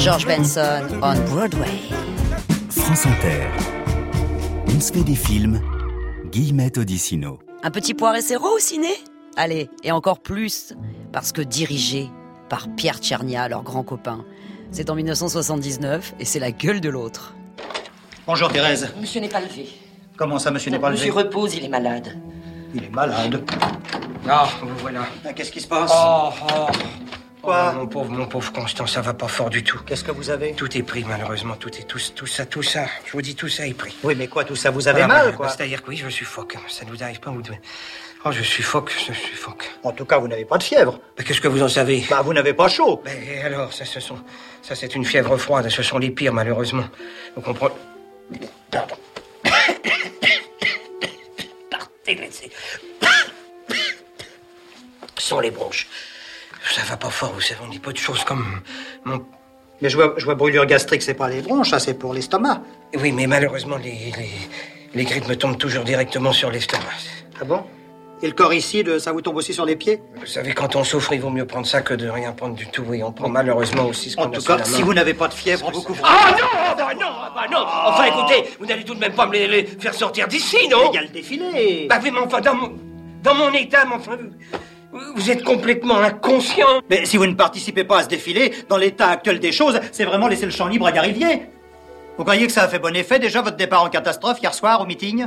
[0.00, 1.78] George Benson on Broadway.
[2.70, 3.46] France Inter.
[4.74, 5.60] On se fait des films.
[6.30, 7.38] Guillemette Odissino.
[7.62, 8.88] Un petit poire séro au ciné?
[9.36, 10.72] Allez, et encore plus,
[11.12, 12.08] parce que dirigé
[12.48, 14.24] par Pierre Tchernia, leur grand copain.
[14.70, 17.34] C'est en 1979 et c'est la gueule de l'autre.
[18.26, 18.94] Bonjour Thérèse.
[18.98, 19.68] Monsieur n'est pas levé.
[20.16, 21.00] Comment ça, monsieur n'est pas levé?
[21.00, 22.16] Monsieur repose, il est malade.
[22.74, 23.44] Il est malade.
[24.26, 25.02] Ah, vous voilà.
[25.26, 25.92] Ah, Qu'est-ce qui se passe?
[25.94, 26.66] Oh, oh.
[27.42, 29.80] Quoi Oh, Mon pauvre, mon pauvre Constant, ça va pas fort du tout.
[29.86, 31.54] Qu'est-ce que vous avez Tout est pris, malheureusement.
[31.56, 32.84] Tout est tout, tout ça, tout ça.
[33.06, 33.96] Je vous dis, tout ça est pris.
[34.02, 35.96] Oui, mais quoi, tout ça, vous avez Ah, mal, bah, quoi bah, C'est-à-dire que oui,
[35.96, 36.56] je suffoque.
[36.68, 37.60] Ça ne vous arrive pas, vous devez.
[38.24, 39.70] Oh, je suffoque, je suffoque.
[39.82, 41.00] En tout cas, vous n'avez pas de fièvre.
[41.24, 43.00] Qu'est-ce que vous en savez Bah, vous n'avez pas chaud.
[43.04, 44.18] Mais alors, ça, ce sont,
[44.60, 45.68] ça, c'est une fièvre froide.
[45.70, 46.84] Ce sont les pires, malheureusement.
[47.34, 47.74] Vous comprenez
[48.70, 48.96] Pardon.
[51.70, 52.50] Partez, laissez.
[55.18, 55.86] Sont les bronches.
[56.70, 57.60] Ça va pas fort, vous savez.
[57.64, 58.60] On dit pas de choses comme
[59.04, 59.24] mon.
[59.82, 62.60] Mais je vois, je vois brûlure gastrique, c'est pas les bronches, ça, c'est pour l'estomac.
[62.98, 64.30] Oui, mais malheureusement, les, les,
[64.94, 66.84] les grippes me tombent toujours directement sur l'estomac.
[67.40, 67.62] Ah bon?
[68.22, 70.02] Et le corps ici, de- ça vous tombe aussi sur les pieds?
[70.16, 72.66] Vous savez, quand on souffre, il vaut mieux prendre ça que de rien prendre du
[72.66, 72.84] tout.
[72.86, 75.32] Oui, on prend malheureusement aussi ce qu'on En tout cas, si vous n'avez pas de
[75.34, 76.02] fièvre, on vous couvre.
[76.04, 77.64] Ah non, bah non, bah non.
[77.86, 80.90] Enfin, écoutez, vous n'allez tout de même pas me les, les faire sortir d'ici, non?
[80.92, 81.86] Il y a le défilé.
[81.88, 82.72] Bah oui, mais enfin, dans mon,
[83.22, 84.18] dans mon état, mais enfin,
[84.92, 86.82] vous, êtes complètement inconscient.
[86.88, 90.04] Mais si vous ne participez pas à ce défilé, dans l'état actuel des choses, c'est
[90.04, 91.42] vraiment laisser le champ libre à Garivier.
[92.16, 94.80] Vous croyez que ça a fait bon effet déjà votre départ en catastrophe hier soir
[94.80, 95.26] au meeting?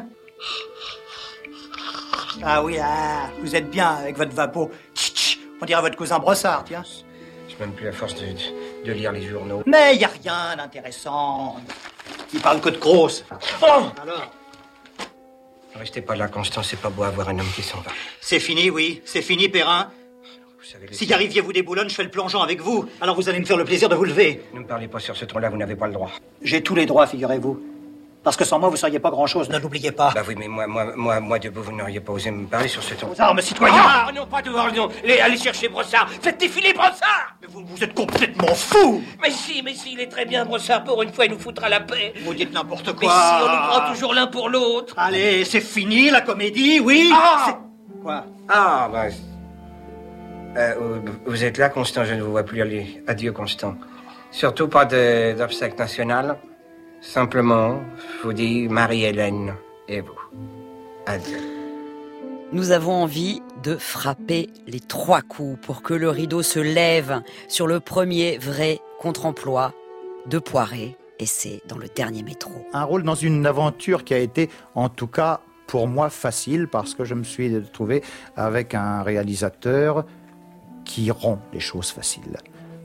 [2.43, 4.69] Ah oui, ah, vous êtes bien avec votre vapeau.
[4.93, 6.83] Tch, tch, on dirait votre cousin Brossard, tiens.
[7.47, 9.63] Je même plus à force de, de, de lire les journaux.
[9.65, 11.57] Mais il y a rien d'intéressant.
[12.33, 13.23] Il parle que de grosses.
[13.61, 14.31] Oh Alors?
[15.75, 17.91] Restez pas là, Constant, c'est pas beau avoir un homme qui s'en va.
[18.21, 19.01] C'est fini, oui.
[19.05, 19.89] C'est fini, Perrin.
[20.59, 22.85] Vous savez, les- Si Garivier vous déboulonne, je fais le plongeon avec vous.
[23.01, 24.41] Alors vous allez me faire le plaisir de vous lever.
[24.53, 26.11] Ne me parlez pas sur ce ton-là, vous n'avez pas le droit.
[26.41, 27.61] J'ai tous les droits, figurez-vous.
[28.23, 30.11] Parce que sans moi, vous seriez pas grand-chose, ne l'oubliez pas.
[30.15, 32.81] Bah oui, mais moi, moi, moi, moi, debout, vous n'auriez pas osé me parler sur
[32.81, 33.07] ce ton.
[33.07, 34.87] Vos armes, citoyens Ah, non, pas dehors, non.
[35.03, 36.07] Allez, allez chercher Brossard.
[36.21, 40.07] Faites défiler Brossard Mais vous, vous êtes complètement fou Mais si, mais si, il est
[40.07, 40.85] très bien, Brossard.
[40.85, 42.13] Pour une fois, il nous foutra la paix.
[42.23, 43.11] Vous dites n'importe Mais quoi.
[43.13, 44.93] si, on nous prend toujours l'un pour l'autre.
[44.97, 47.59] Allez, c'est fini, la comédie, oui Ah
[48.01, 48.25] Quoi?
[48.47, 49.03] Ah, bah...
[50.57, 53.03] euh, vous- êtes là, Constant, je ne vous vois plus aller.
[53.07, 53.75] Adieu, Constant.
[54.31, 56.37] Surtout pas de- d'obsèque national.
[57.03, 57.81] Simplement,
[58.17, 59.55] je vous dis Marie-Hélène
[59.89, 60.19] et vous.
[61.05, 61.37] Adieu.
[62.53, 67.67] Nous avons envie de frapper les trois coups pour que le rideau se lève sur
[67.67, 69.73] le premier vrai contre-emploi
[70.27, 70.95] de Poiré.
[71.19, 72.53] Et c'est dans le dernier métro.
[72.71, 76.95] un rôle dans une aventure qui a été, en tout cas, pour moi, facile parce
[76.95, 78.01] que je me suis trouvé
[78.37, 80.05] avec un réalisateur
[80.85, 82.37] qui rend les choses faciles.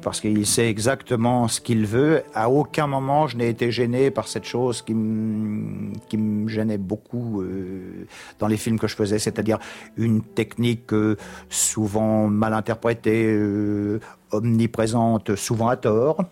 [0.02, 2.22] Parce qu'il sait exactement ce qu'il veut.
[2.32, 8.06] À aucun moment, je n'ai été gêné par cette chose qui me, gênait beaucoup euh,
[8.38, 9.58] dans les films que je faisais, c'est-à-dire
[9.96, 11.16] une technique euh,
[11.50, 16.22] souvent mal interprétée, euh, omniprésente, souvent à tort.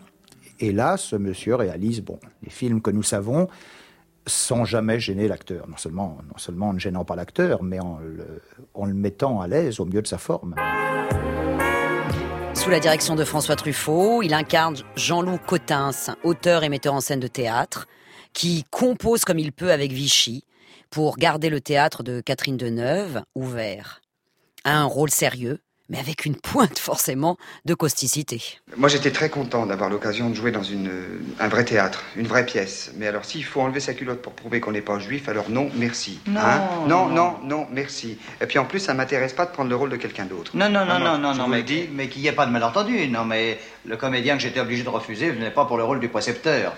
[0.61, 3.49] Et là, ce monsieur réalise, bon, les films que nous savons,
[4.27, 5.69] sans jamais gêner l'acteur.
[5.69, 7.99] Non seulement, non seulement en ne gênant pas l'acteur, mais en
[8.85, 10.55] le mettant à l'aise au mieux de sa forme.
[12.67, 15.93] Sous la direction de François Truffaut, il incarne Jean-Loup Cotins,
[16.25, 17.87] auteur et metteur en scène de théâtre,
[18.33, 20.43] qui compose comme il peut avec Vichy
[20.91, 24.01] pour garder le théâtre de Catherine Deneuve ouvert.
[24.64, 28.43] Un rôle sérieux, mais avec une pointe forcément de causticité.
[28.76, 30.91] Moi, j'étais très content d'avoir l'occasion de jouer dans une,
[31.39, 32.91] un vrai théâtre, une vraie pièce.
[32.97, 35.70] Mais alors, s'il faut enlever sa culotte pour prouver qu'on n'est pas juif, alors non,
[35.74, 36.20] merci.
[36.26, 36.41] Non.
[36.89, 38.18] non, non, non, merci.
[38.41, 40.51] Et puis en plus, ça m'intéresse pas de prendre le rôle de quelqu'un d'autre.
[40.55, 41.89] Non, non, non, Ah, non, non, je non, vous mais, le dis.
[41.93, 43.07] mais qu'il n'y ait pas de malentendu.
[43.09, 46.09] Non, mais le comédien que j'étais obligé de refuser venait pas pour le rôle du
[46.09, 46.74] précepteur.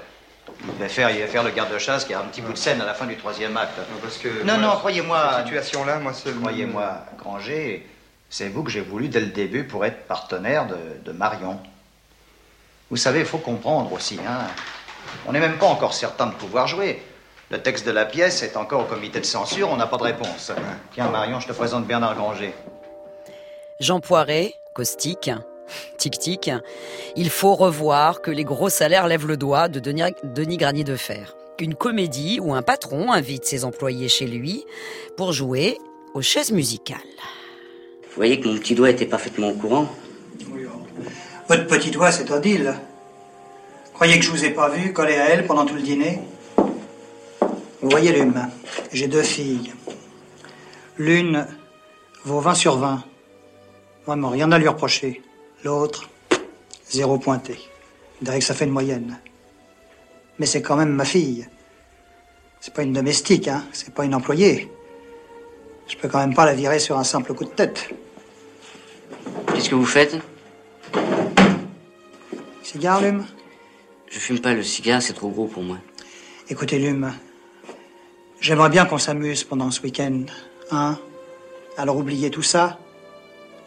[0.66, 2.80] Il devait faire, il devait faire le garde-chasse qui a un petit bout de scène
[2.80, 3.78] à la fin du troisième acte.
[4.02, 5.30] Parce que Non, moi, non, croyez-moi.
[5.36, 6.34] Cette situation-là, moi seul.
[6.36, 7.86] Croyez-moi, Granger,
[8.31, 10.66] c'est vous que j'ai voulu dès le début pour être partenaire
[11.05, 11.59] de, Marion.
[12.91, 14.47] Vous savez, il faut comprendre aussi, hein.
[15.26, 17.03] On n'est même pas encore certain de pouvoir jouer.
[17.51, 20.03] Le texte de la pièce est encore au comité de censure, on n'a pas de
[20.03, 20.53] réponse.
[20.93, 22.53] Tiens, Marion, je te présente Bernard Granger.
[23.81, 25.31] Jean Poiret, caustique,
[25.97, 26.51] tic-tic,
[27.16, 30.97] il faut revoir que les gros salaires lèvent le doigt de Denis, Denis Granier de
[30.97, 31.37] Fer.
[31.59, 34.64] Une comédie où un patron invite ses employés chez lui
[35.16, 35.79] pour jouer
[36.14, 36.99] aux chaises musicales.
[38.18, 39.88] Vous voyez que mon petit doigt était parfaitement au courant.
[41.48, 42.74] Votre petit doigt, c'est Odile.
[43.94, 46.18] Croyez que je vous ai pas vu coller à elle pendant tout le dîner?
[46.56, 48.48] Vous voyez l'hume.
[48.92, 49.72] J'ai deux filles.
[50.96, 51.46] L'une
[52.24, 53.04] vaut 20 sur 20.
[54.04, 55.22] Vraiment, rien à lui reprocher.
[55.62, 56.10] L'autre,
[56.90, 57.56] Zéro pointé.
[58.20, 59.20] Dirait que ça fait une moyenne.
[60.40, 61.46] Mais c'est quand même ma fille.
[62.58, 63.62] C'est pas une domestique, hein.
[63.72, 64.68] C'est pas une employée.
[65.86, 67.94] Je peux quand même pas la virer sur un simple coup de tête.
[69.68, 70.16] Qu'est-ce que vous faites
[72.62, 73.26] Cigare, Lume
[74.10, 75.76] Je fume pas le cigare, c'est trop gros pour moi.
[76.48, 77.12] Écoutez, Lume,
[78.40, 80.22] j'aimerais bien qu'on s'amuse pendant ce week-end,
[80.70, 80.98] hein
[81.76, 82.78] Alors oubliez tout ça.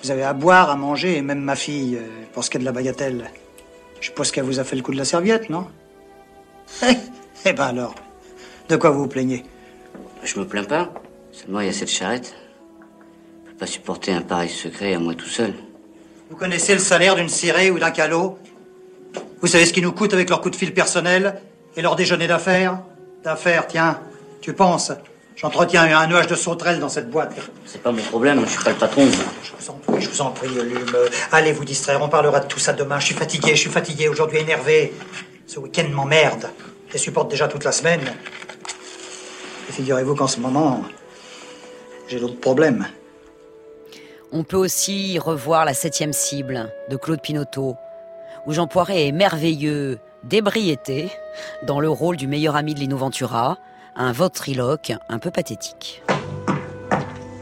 [0.01, 2.61] Vous avez à boire, à manger, et même ma fille, euh, pour ce qui est
[2.61, 3.29] de la bagatelle.
[3.99, 5.67] Je suppose qu'elle vous a fait le coup de la serviette, non?
[7.45, 7.93] Eh ben alors,
[8.69, 9.45] de quoi vous vous plaignez?
[10.23, 10.91] Je me plains pas.
[11.31, 12.33] Seulement, il y a cette charrette.
[13.45, 15.53] Je peux pas supporter un pareil secret à moi tout seul.
[16.31, 18.39] Vous connaissez le salaire d'une cirée ou d'un calot
[19.41, 21.41] Vous savez ce qu'ils nous coûtent avec leur coup de fil personnel
[21.75, 22.79] et leur déjeuner d'affaires
[23.21, 23.99] D'affaires, tiens,
[24.39, 24.93] tu penses
[25.35, 27.35] J'entretiens un nuage de sauterelles dans cette boîte.
[27.65, 29.09] C'est pas mon problème, je suis pas le patron.
[29.43, 30.95] Je vous en prie, je vous en prie, Lume.
[31.33, 32.97] Allez vous distraire, on parlera de tout ça demain.
[32.99, 34.93] Je suis fatigué, je suis fatigué, aujourd'hui énervé.
[35.47, 36.49] Ce week-end m'emmerde.
[36.87, 38.01] Je les supporte déjà toute la semaine.
[39.67, 40.81] Et figurez-vous qu'en ce moment,
[42.07, 42.87] j'ai d'autres problèmes.
[44.31, 47.75] On peut aussi revoir La septième cible de Claude Pinoteau,
[48.45, 51.09] où Jean Poiret est merveilleux d'ébriété
[51.65, 53.57] dans le rôle du meilleur ami de Lino Ventura,
[53.95, 56.01] un ventriloque un peu pathétique.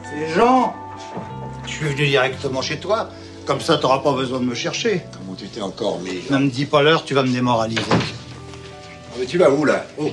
[0.04, 0.74] C'est Jean
[1.68, 3.10] Je suis venu directement chez toi.
[3.46, 5.02] Comme ça, t'auras pas besoin de me chercher.
[5.18, 7.82] Comment tu t'es encore mis Ne me dis pas l'heure, tu vas me démoraliser.
[9.20, 9.86] Mais tu vas où là?
[9.98, 10.10] Oh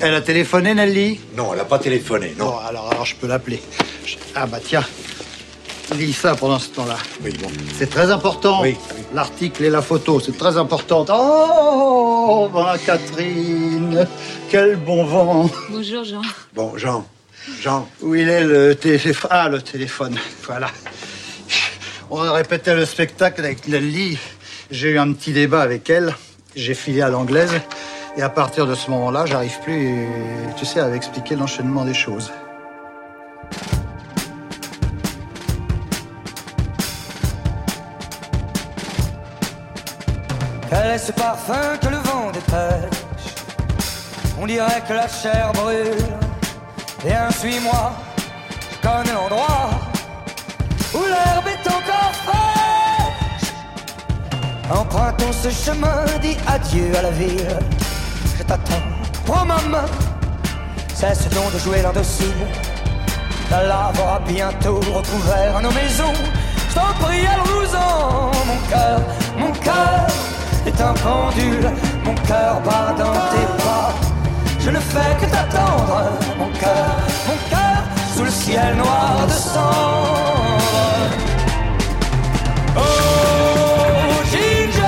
[0.00, 1.20] Elle a téléphoné, Nelly?
[1.36, 2.46] Non, elle a pas téléphoné, non.
[2.46, 3.60] Bon, alors, alors je peux l'appeler.
[4.04, 4.84] Je- Ah bah tiens,
[5.94, 6.96] lis ça pendant ce temps-là.
[7.22, 7.48] Oui, bon.
[7.78, 8.62] C'est très important.
[8.62, 8.76] Oui,
[9.14, 11.06] L'article et la photo, c'est très important.
[11.08, 14.06] Oh, ben, Catherine,
[14.50, 15.50] quel bon vent.
[15.70, 16.22] Bonjour Jean.
[16.54, 17.06] Bon, Jean,
[17.62, 19.30] Jean, Où il est le téléphone?
[19.32, 20.16] Ah, le téléphone,
[20.46, 20.68] voilà.
[22.10, 24.18] On répétait le spectacle avec Nelly.
[24.70, 26.14] J'ai eu un petit débat avec elle.
[26.54, 27.52] J'ai filé à l'anglaise.
[28.16, 30.08] Et à partir de ce moment-là, j'arrive plus,
[30.56, 32.30] tu sais, à expliquer l'enchaînement des choses.
[41.06, 43.34] Ce parfum que le vent dépêche
[44.40, 46.04] On dirait que la chair brûle.
[47.04, 47.92] Viens, suis-moi,
[48.72, 49.70] je connais l'endroit
[50.94, 53.52] où l'herbe est encore fraîche.
[54.68, 57.56] Empruntons ce chemin, dis adieu à la ville.
[58.38, 58.86] Je t'attends,
[59.24, 59.86] prends ma main,
[60.92, 62.46] cesse donc de jouer l'indocile.
[63.52, 66.18] La lave aura bientôt recouvert nos maisons.
[66.68, 69.00] Je t'en prie, allons-nous-en, mon cœur,
[69.38, 70.25] mon cœur
[70.80, 71.70] un pendule,
[72.04, 73.94] mon cœur bat dans tes pas.
[74.60, 76.96] Je ne fais que t'attendre, mon cœur,
[77.28, 77.82] mon cœur,
[78.14, 81.12] sous le ciel noir de cendre.
[82.76, 82.82] Oh,
[84.30, 84.82] Ginger,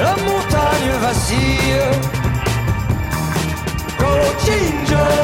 [0.00, 1.80] la montagne vacille.
[4.00, 5.14] Oh, Ginger,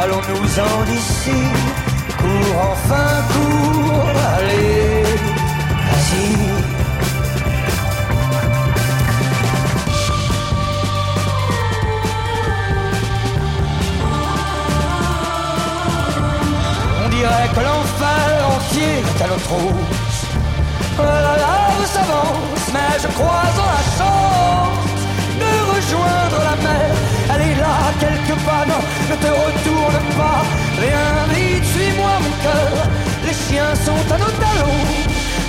[0.00, 1.40] allons-nous-en d'ici.
[2.18, 5.02] Cours enfin, cours, allez,
[5.90, 6.51] vas-y.
[17.22, 20.20] Dirait que l'enfer entier est à trousse.
[20.98, 24.92] Oh La lave s'avance, mais je crois en la chance
[25.42, 26.90] de rejoindre la mer.
[27.32, 30.42] Elle est là, quelque part, non, ne te retourne pas.
[30.82, 32.74] Viens vite, suis-moi mon cœur.
[33.26, 34.84] Les chiens sont à nos talons,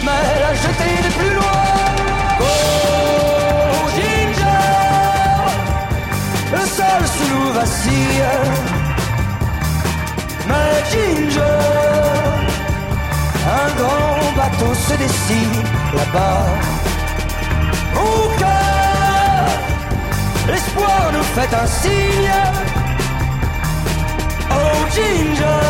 [0.06, 1.66] mais la jetée n'est plus loin.
[2.40, 4.74] Oh, Ginger,
[6.56, 8.30] le sol sous nous vacille.
[10.50, 11.23] Mais Ginger,
[14.54, 15.64] bateau se dessine
[15.96, 16.46] là-bas.
[17.96, 19.46] Mon cœur,
[20.48, 22.32] l'espoir nous fait un signe.
[24.52, 25.64] Oh Ginger,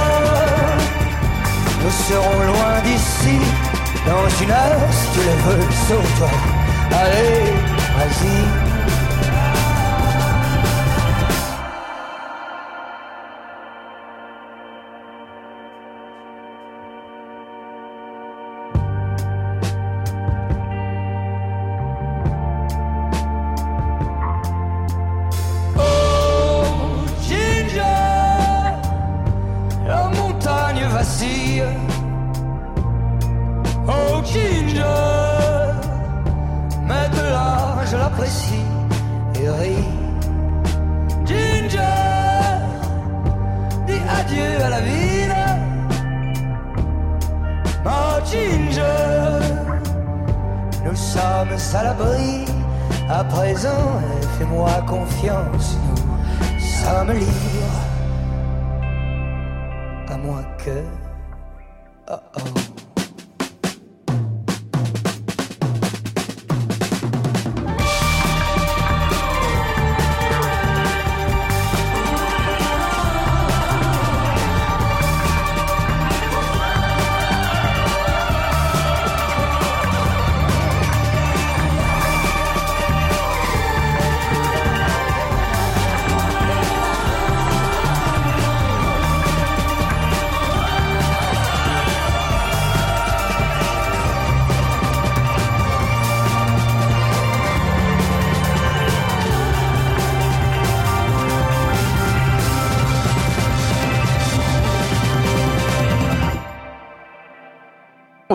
[1.81, 3.39] nous serons loin d'ici.
[4.05, 6.29] Dans une heure, si tu le veux, sauve-toi.
[6.91, 7.53] Allez,
[7.95, 8.72] vas-y.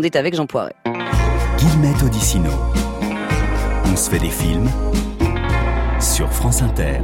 [0.00, 0.76] On est avec Jean Poiret.
[1.58, 2.52] Guillemette Odissino.
[3.84, 4.70] On se fait des films
[6.00, 7.00] sur France Inter.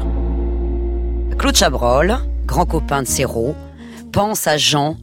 [1.37, 2.17] Claude Chabrol,
[2.47, 3.57] grand copain de Serrault,
[4.13, 4.97] pense à Jean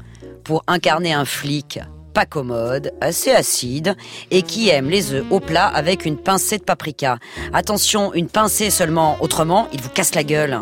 [0.46, 1.82] pour incarner un flic
[2.14, 3.98] pas commode, assez acide,
[4.32, 7.18] et qui aime les œufs au plat avec une pincée de paprika.
[7.52, 10.58] Attention, une pincée seulement, autrement, il vous casse la gueule.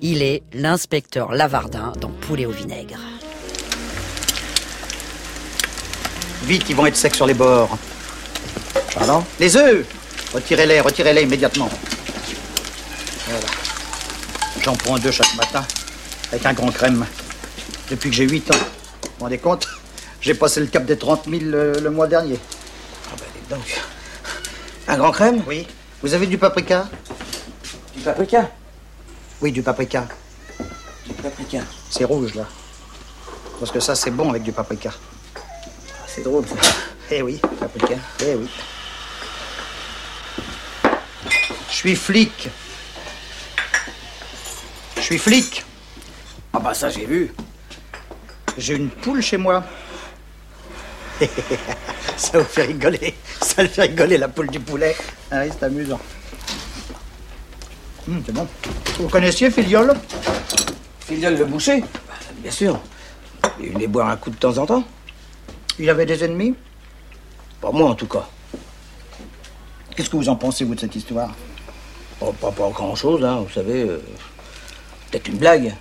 [0.00, 3.00] Il est l'inspecteur Lavardin dans Poulet au vinaigre.
[6.44, 7.76] Vite, ils vont être secs sur les bords.
[8.94, 9.86] Pardon Les œufs
[10.32, 11.70] Retirez-les, retirez-les immédiatement.
[13.26, 13.46] Voilà.
[14.62, 15.64] J'en prends deux chaque matin,
[16.30, 17.06] avec un grand crème.
[17.90, 18.54] Depuis que j'ai 8 ans.
[18.54, 19.66] Vous vous rendez compte
[20.20, 22.38] J'ai passé le cap des 30 000 le, le mois dernier.
[23.06, 23.80] Ah ben, dites donc.
[24.86, 25.66] Un grand crème Oui.
[26.02, 26.88] Vous avez du paprika
[27.96, 28.50] Du paprika
[29.40, 30.06] Oui, du paprika.
[31.06, 31.60] Du paprika.
[31.90, 32.46] C'est rouge, là.
[33.58, 34.90] Parce que ça, c'est bon avec du paprika.
[36.18, 36.56] C'est drôle, ça.
[37.12, 37.94] Eh oui, paprika.
[38.26, 38.48] Eh oui.
[41.70, 42.48] Je suis flic.
[44.96, 45.64] Je suis flic.
[46.52, 47.32] Ah bah ça, j'ai vu.
[48.56, 49.62] J'ai une poule chez moi.
[52.16, 53.14] ça vous fait rigoler.
[53.40, 54.96] Ça le fait rigoler, la poule du poulet.
[55.30, 56.00] Ah oui, c'est amusant.
[58.08, 58.48] Hum, c'est bon.
[58.98, 59.94] Vous connaissiez Filiol?
[60.98, 61.80] Filial le boucher?
[61.80, 62.80] Bah, Bien sûr.
[63.60, 64.84] Il venait boire un coup de temps en temps.
[65.78, 66.54] Il avait des ennemis
[67.60, 68.26] Pas moi, en tout cas.
[69.96, 71.30] Qu'est-ce que vous en pensez, vous, de cette histoire
[72.20, 73.82] Oh, pas, pas grand-chose, hein, vous savez.
[73.82, 74.02] euh,
[75.10, 75.74] Peut-être une blague.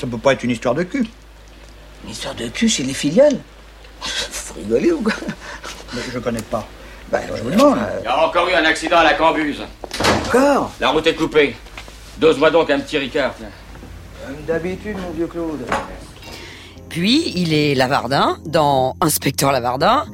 [0.00, 1.06] Ça peut pas être une histoire de cul.
[2.04, 3.38] Une histoire de cul chez les filiales
[4.00, 5.12] Faut rigoler ou quoi
[5.92, 6.66] Mais je connais pas.
[7.10, 7.78] Bah, je vous demande.
[8.00, 9.62] Il y a encore eu un accident à la Cambuse.
[10.26, 11.56] Encore La route est coupée.
[12.18, 13.34] Dose-moi donc un petit Ricard.
[14.24, 15.66] Comme d'habitude, mon vieux Claude.
[16.90, 20.04] Puis, il est Lavardin dans Inspecteur Lavardin.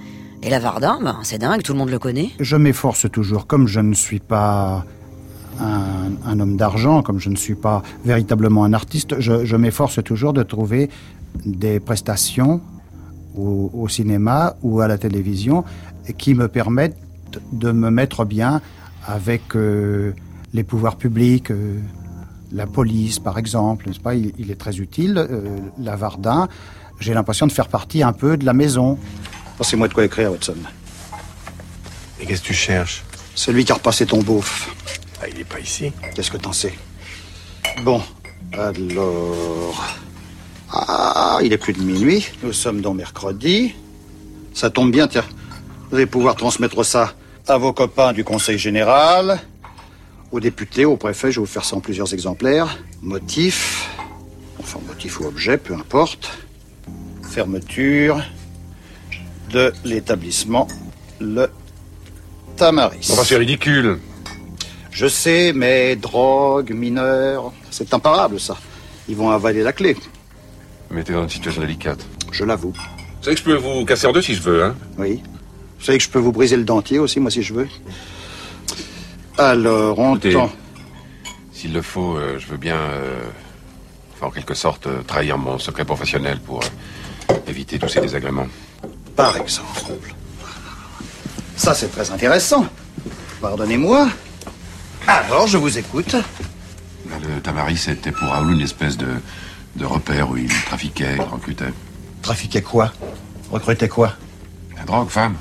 [0.43, 2.31] Et Lavardin, ben, c'est dingue, tout le monde le connaît.
[2.39, 4.85] Je m'efforce toujours, comme je ne suis pas
[5.59, 10.43] un, homme d'argent, comme je ne suis pas véritablement un artiste, je, m'efforce toujours de
[10.43, 10.91] trouver
[11.47, 12.61] des prestations
[13.37, 15.64] au, au cinéma ou à la télévision
[16.18, 16.99] qui me permettent
[17.53, 18.61] de me mettre bien
[19.07, 20.12] avec euh,
[20.53, 21.81] les pouvoirs publics, euh,
[22.53, 25.16] la police par exemple, n'est-ce pas il, il est très utile.
[25.18, 26.49] Euh, Lavardin,
[27.01, 28.99] j'ai l'impression de faire partie un peu de la maison.
[29.59, 30.57] Passez-moi de quoi écrire, Watson.
[32.20, 33.05] Et qu'est-ce que tu cherches?
[33.34, 34.74] Celui qui a repassé ton beauf.
[35.20, 35.92] Ah, il est pas ici.
[36.14, 36.74] Qu'est-ce que t'en sais?
[37.82, 38.03] Bon,
[38.53, 39.84] alors...
[40.72, 42.26] Ah, il est plus de minuit.
[42.42, 43.74] Nous sommes dans mercredi.
[44.53, 45.24] Ça tombe bien, tiens.
[45.90, 47.12] Vous allez pouvoir transmettre ça
[47.47, 49.38] à vos copains du Conseil général,
[50.33, 51.31] aux députés, au préfet.
[51.31, 52.79] Je vais vous faire ça en plusieurs exemplaires.
[53.03, 53.91] Motif.
[54.59, 56.31] Enfin, motif ou objet, peu importe.
[57.31, 58.22] Fermeture
[59.51, 60.66] de l'établissement
[61.20, 61.49] Le
[62.57, 63.09] Tamaris.
[63.12, 63.99] Enfin, c'est ridicule.
[64.91, 68.57] Je sais, mais drogue, mineurs, c'est imparable ça.
[69.09, 69.97] Ils vont avaler la clé.
[70.91, 72.05] Mais t'es dans une situation délicate.
[72.33, 72.72] Je l'avoue.
[72.72, 75.20] Vous savez que je peux vous casser en deux si je veux, hein Oui.
[75.79, 77.68] Vous savez que je peux vous briser le dentier aussi, moi, si je veux.
[79.39, 80.51] Alors, on tend.
[81.53, 83.20] S'il le faut, euh, je veux bien, euh,
[84.14, 86.61] enfin, en quelque sorte, euh, trahir mon secret professionnel pour
[87.47, 88.47] éviter tous ces désagréments.
[89.14, 89.93] Par exemple.
[91.57, 92.66] Ça, c'est très intéressant.
[93.41, 94.09] Pardonnez-moi.
[95.07, 96.16] Alors, je vous écoute.
[97.09, 99.09] Le Tamaris, c'était pour Raoul une espèce de,
[99.76, 101.72] de repère où il trafiquait, il recrutait.
[102.22, 102.93] Trafiquer quoi?
[103.51, 104.12] Recruter quoi?
[104.76, 105.37] La drogue, femme.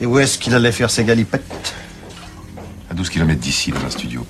[0.00, 1.74] Et où est-ce qu'il allait faire ses galipettes?
[2.90, 4.26] À 12 km d'ici, dans un studio.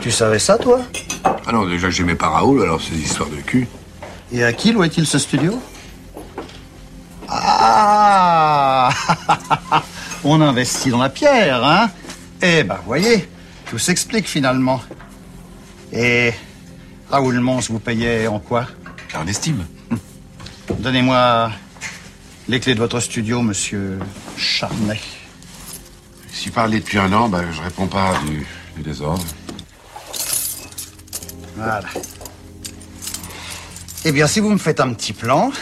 [0.00, 0.80] Tu savais ça, toi?
[1.24, 3.68] Ah non, déjà j'aimais pas Raoul, alors ces histoires de cul.
[4.32, 5.60] Et à qui louait-il ce studio?
[7.28, 8.90] Ah
[10.24, 11.90] On investit dans la pierre, hein?
[12.40, 13.28] Eh ben, voyez,
[13.68, 14.80] tout s'explique finalement.
[15.92, 16.32] Et
[17.10, 18.66] Raoul Mons vous payait en quoi?
[19.14, 19.66] En estime.
[20.78, 21.50] Donnez-moi
[22.48, 23.98] les clés de votre studio, monsieur
[24.36, 24.98] Charnay.
[26.32, 29.22] Si parlez depuis un an, ben, je réponds pas du, du désordre.
[31.56, 31.88] Voilà.
[34.04, 35.52] Eh bien, si vous me faites un petit plan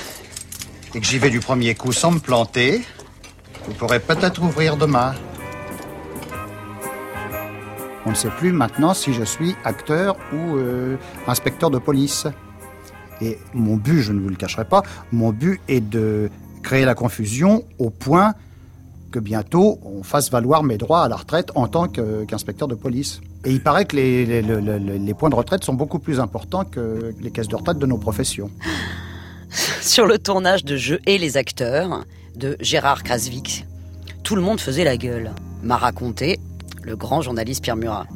[0.95, 2.83] et que j'y vais du premier coup sans me planter,
[3.67, 5.15] vous pourrez peut-être ouvrir demain.
[8.07, 10.97] On ne sait plus maintenant si je suis acteur ou euh,
[11.27, 12.27] inspecteur de police.
[13.21, 16.31] Et mon but, je ne vous le cacherai pas, mon but est de
[16.63, 18.35] créer la confusion au point
[19.11, 23.21] que bientôt on fasse valoir mes droits à la retraite en tant qu'inspecteur de police.
[23.45, 25.99] Et il paraît que les, les- le- le- le- les points de retraite sont beaucoup
[25.99, 28.51] plus importants que les caisses de retraite de nos professions.
[29.81, 32.05] Sur le tournage de Je et les acteurs
[32.37, 33.67] de Gérard Krasvik,
[34.23, 35.33] tout le monde faisait la gueule.
[35.63, 36.39] M'a raconté
[36.83, 38.07] le grand journaliste Pierre Murat.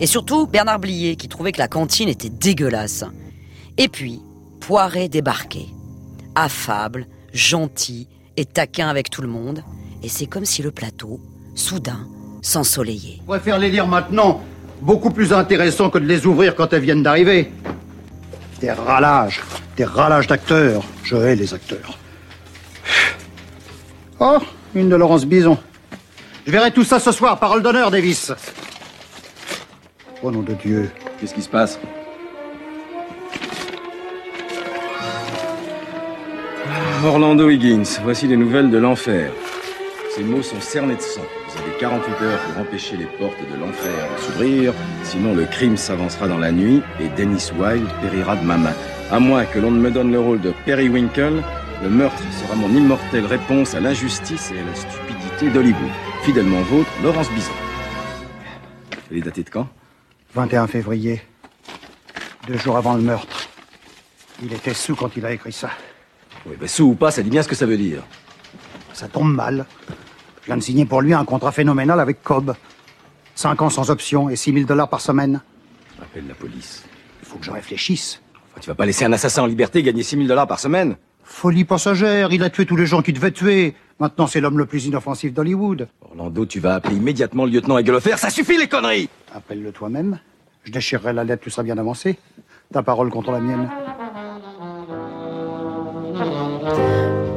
[0.00, 3.04] Et surtout Bernard Blier qui trouvait que la cantine était dégueulasse.
[3.76, 4.20] Et puis,
[4.60, 5.66] Poiret débarquait.
[6.36, 9.62] Affable, gentil et taquin avec tout le monde.
[10.04, 11.18] Et c'est comme si le plateau,
[11.54, 12.06] soudain,
[12.42, 13.20] s'ensoleillait.
[13.22, 14.42] Je préfère les lire maintenant.
[14.82, 17.50] Beaucoup plus intéressant que de les ouvrir quand elles viennent d'arriver.
[18.60, 19.42] Des râlages,
[19.78, 20.82] des râlages d'acteurs.
[21.04, 21.98] Je hais les acteurs.
[24.20, 24.36] Oh,
[24.74, 25.56] une de Laurence Bison.
[26.46, 28.30] Je verrai tout ça ce soir, parole d'honneur, Davis.
[30.22, 30.90] Au nom de Dieu.
[31.18, 31.78] Qu'est-ce qui se passe?
[37.02, 39.30] Orlando Higgins, voici les nouvelles de l'enfer.
[40.14, 41.22] Ces mots sont cernés de sang.
[41.48, 45.76] Vous avez 48 heures pour empêcher les portes de l'enfer de s'ouvrir, sinon le crime
[45.76, 48.74] s'avancera dans la nuit et Dennis Wilde périra de ma main.
[49.10, 51.42] À moins que l'on ne me donne le rôle de Periwinkle,
[51.82, 55.90] le meurtre sera mon immortelle réponse à l'injustice et à la stupidité d'Hollywood.
[56.22, 57.50] Fidèlement vôtre, Laurence Bison.
[59.10, 59.68] Elle est datée de quand?
[60.34, 61.22] 21 février.
[62.46, 63.48] Deux jours avant le meurtre.
[64.44, 65.70] Il était sous quand il a écrit ça.
[66.46, 68.04] Oui, ben sous ou pas, ça dit bien ce que ça veut dire.
[68.92, 69.66] Ça tombe mal.
[70.44, 72.52] Je viens de signer pour lui un contrat phénoménal avec Cobb.
[73.34, 75.40] Cinq ans sans option et 6 000 dollars par semaine.
[76.02, 76.84] Appelle la police.
[77.22, 78.20] Il faut que je réfléchisse.
[78.52, 81.64] Enfin, tu vas pas laisser un assassin en liberté gagner 6000 dollars par semaine Folie
[81.64, 83.74] passagère, il a tué tous les gens qu'il devait tuer.
[83.98, 85.88] Maintenant, c'est l'homme le plus inoffensif d'Hollywood.
[86.02, 88.18] Orlando, tu vas appeler immédiatement le lieutenant Egelofer.
[88.18, 90.20] Ça suffit les conneries Appelle-le toi-même.
[90.64, 92.18] Je déchirerai la lettre, tout sera bien avancé.
[92.70, 93.70] Ta parole contre la mienne.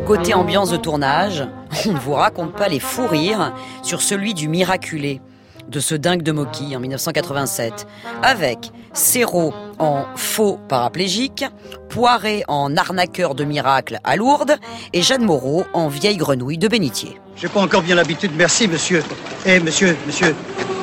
[0.08, 1.44] Côté ambiance de tournage,
[1.86, 3.54] on ne vous raconte pas les fous rires
[3.84, 5.20] sur celui du Miraculé,
[5.68, 7.86] de ce dingue de Moki en 1987,
[8.24, 11.44] avec Serrault en faux paraplégique,
[11.90, 14.56] Poiret en arnaqueur de miracle à Lourdes
[14.94, 17.20] et Jeanne Moreau en vieille grenouille de bénitier.
[17.36, 19.04] J'ai pas encore bien l'habitude, merci, monsieur.
[19.46, 20.34] Eh, monsieur, monsieur,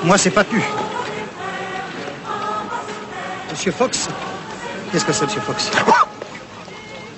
[0.05, 0.63] moi, c'est pas tu.
[3.51, 4.07] Monsieur Fox
[4.93, 5.71] Qu'est-ce que c'est, monsieur Fox?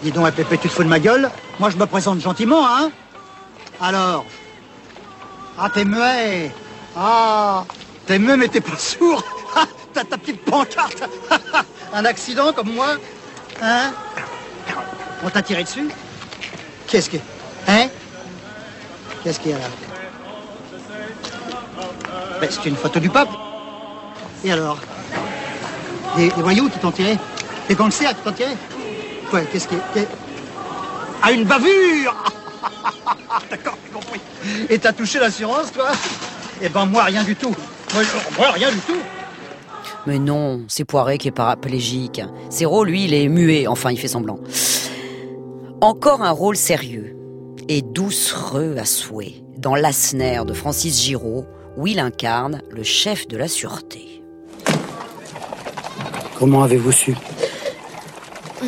[0.06, 1.28] Dis donc, Pépé, tu te fous de ma gueule?
[1.58, 2.92] Moi, je me présente gentiment, hein?
[3.80, 4.24] Alors?
[5.58, 6.52] Ah, t'es muet.
[6.96, 7.64] Ah
[8.06, 9.20] T'es muet, mais t'es pas sourd.
[9.56, 11.02] Ah, T'as ta petite pancarte.
[11.92, 12.98] Un accident comme moi
[13.60, 13.90] Hein?
[15.24, 15.88] On t'a tiré dessus?
[16.86, 17.16] Qu'est-ce que...
[17.66, 17.88] Hein?
[19.24, 19.64] Qu'est-ce qu'il y a là?
[22.40, 23.30] Ben, C'est une photo du pape.
[24.44, 24.78] Et alors?
[26.16, 27.18] Des, des voyous qui t'ont tiré?
[27.68, 28.52] Des gangsters qui t'ont tiré?
[29.30, 29.76] Quoi Qu'est-ce qui...
[29.94, 30.08] qu'est-
[31.22, 32.14] Ah, une bavure
[33.50, 34.20] D'accord, j'ai compris.
[34.70, 35.88] Et t'as touché l'assurance, toi
[36.62, 37.54] Eh ben, moi, rien du tout.
[38.38, 38.96] Moi, rien du tout.
[40.06, 42.22] Mais non, c'est Poiret qui est paraplégique.
[42.50, 44.38] Serrault, lui, il est muet, enfin, il fait semblant.
[45.80, 47.16] Encore un rôle sérieux
[47.68, 51.44] et doucereux à souhait dans L'Asner de Francis Giraud,
[51.76, 54.22] où il incarne le chef de la sûreté.
[56.38, 57.14] Comment avez-vous su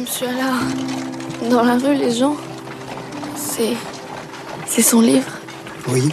[0.00, 0.62] Monsieur Allard,
[1.50, 2.36] dans la rue, les gens.
[3.36, 3.74] C'est.
[4.66, 5.30] C'est son livre,
[5.88, 6.10] Oui.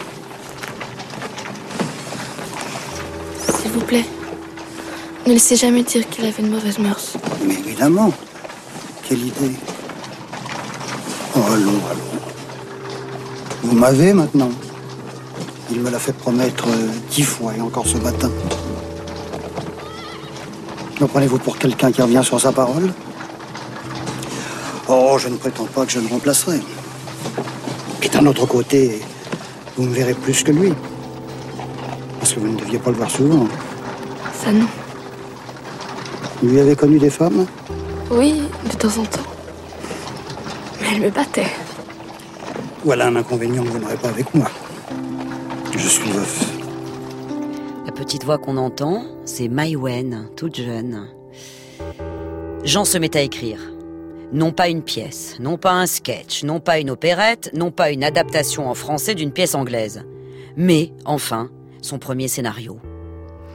[3.60, 4.06] s'il vous plaît.
[5.28, 7.18] Ne laissez jamais dire qu'il avait une mauvaise mœurs.
[7.46, 8.14] Mais évidemment.
[9.08, 9.52] Quelle idée.
[11.36, 12.22] Oh, allons, allons.
[13.64, 14.50] Vous m'avez maintenant.
[15.70, 18.32] Il me l'a fait promettre euh, dix fois et encore ce matin.
[21.02, 22.94] Me prenez-vous pour quelqu'un qui revient sur sa parole
[24.88, 26.60] Oh, je ne prétends pas que je le remplacerai.
[28.04, 29.02] Et d'un autre côté,
[29.76, 30.74] vous me verrez plus que lui.
[32.20, 33.48] Parce que vous ne deviez pas le voir souvent.
[34.34, 34.68] Ça non.
[36.42, 37.48] Vous lui avez connu des femmes?
[38.12, 39.30] Oui, de temps en temps.
[40.80, 41.52] Mais elle me battait.
[42.84, 44.52] Voilà un inconvénient que vous n'aurez pas avec moi.
[45.76, 46.46] Je suis veuf.
[47.88, 51.08] La petite voix qu'on entend, c'est Maïwen, toute jeune.
[52.64, 53.60] Jean se met à écrire.
[54.34, 58.04] Non pas une pièce, non pas un sketch, non pas une opérette, non pas une
[58.04, 60.04] adaptation en français d'une pièce anglaise.
[60.58, 61.50] Mais, enfin,
[61.82, 62.80] son premier scénario.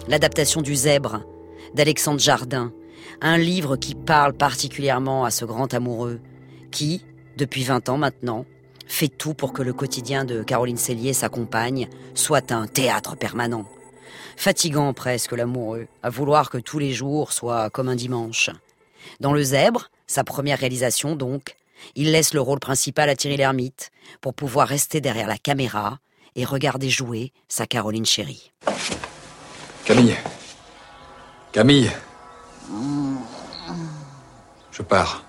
[0.07, 1.23] L'adaptation du Zèbre,
[1.75, 2.73] d'Alexandre Jardin,
[3.21, 6.21] un livre qui parle particulièrement à ce grand amoureux,
[6.71, 7.05] qui,
[7.37, 8.47] depuis 20 ans maintenant,
[8.87, 13.65] fait tout pour que le quotidien de Caroline Cellier, sa compagne, soit un théâtre permanent.
[14.37, 18.51] Fatigant presque l'amoureux, à vouloir que tous les jours soient comme un dimanche.
[19.21, 21.57] Dans Le Zèbre, sa première réalisation donc,
[21.95, 25.99] il laisse le rôle principal à Thierry Lhermitte pour pouvoir rester derrière la caméra
[26.35, 28.51] et regarder jouer sa Caroline chérie.
[29.85, 30.17] Camille.
[31.53, 31.93] Camille.
[34.73, 35.23] Je pars.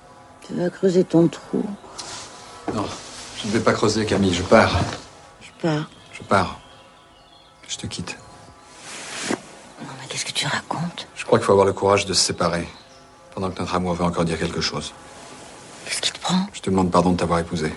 [0.47, 1.63] Tu vas creuser ton trou.
[2.73, 2.85] Non,
[3.39, 4.33] je ne vais pas creuser, Camille.
[4.33, 4.79] Je pars.
[5.41, 5.89] Je pars.
[6.11, 6.59] Je pars.
[7.67, 8.17] Je te quitte.
[9.29, 11.07] Non, mais qu'est-ce que tu racontes?
[11.15, 12.67] Je crois qu'il faut avoir le courage de se séparer.
[13.33, 14.93] Pendant que notre amour veut encore dire quelque chose.
[15.85, 16.47] Qu'est-ce qui te prend?
[16.53, 17.73] Je te demande pardon de t'avoir épousé.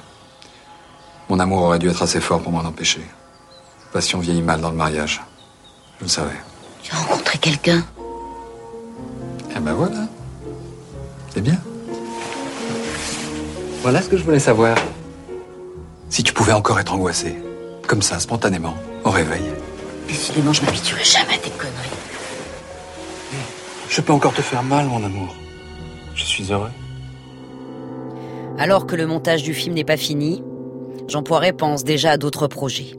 [1.29, 3.03] Mon amour aurait dû être assez fort pour m'en empêcher.
[3.93, 5.23] Passion vieillit mal dans le mariage.
[5.99, 6.41] Je le savais.
[6.83, 7.85] Tu as rencontré quelqu'un?
[9.57, 10.07] Eh ben voilà.
[11.33, 11.59] C'est bien.
[13.83, 14.77] Voilà ce que je voulais savoir.
[16.09, 17.37] Si tu pouvais encore être angoissé,
[17.87, 18.75] comme ça, spontanément,
[19.05, 19.43] au réveil,
[20.07, 21.89] Décidément, je m'habituerai jamais à tes conneries.
[23.89, 25.35] je peux encore te faire mal, mon amour.
[26.15, 26.71] Je suis heureux.
[28.59, 30.43] Alors que le montage du film n'est pas fini,
[31.09, 32.99] Jean Poiret pense déjà à d'autres projets.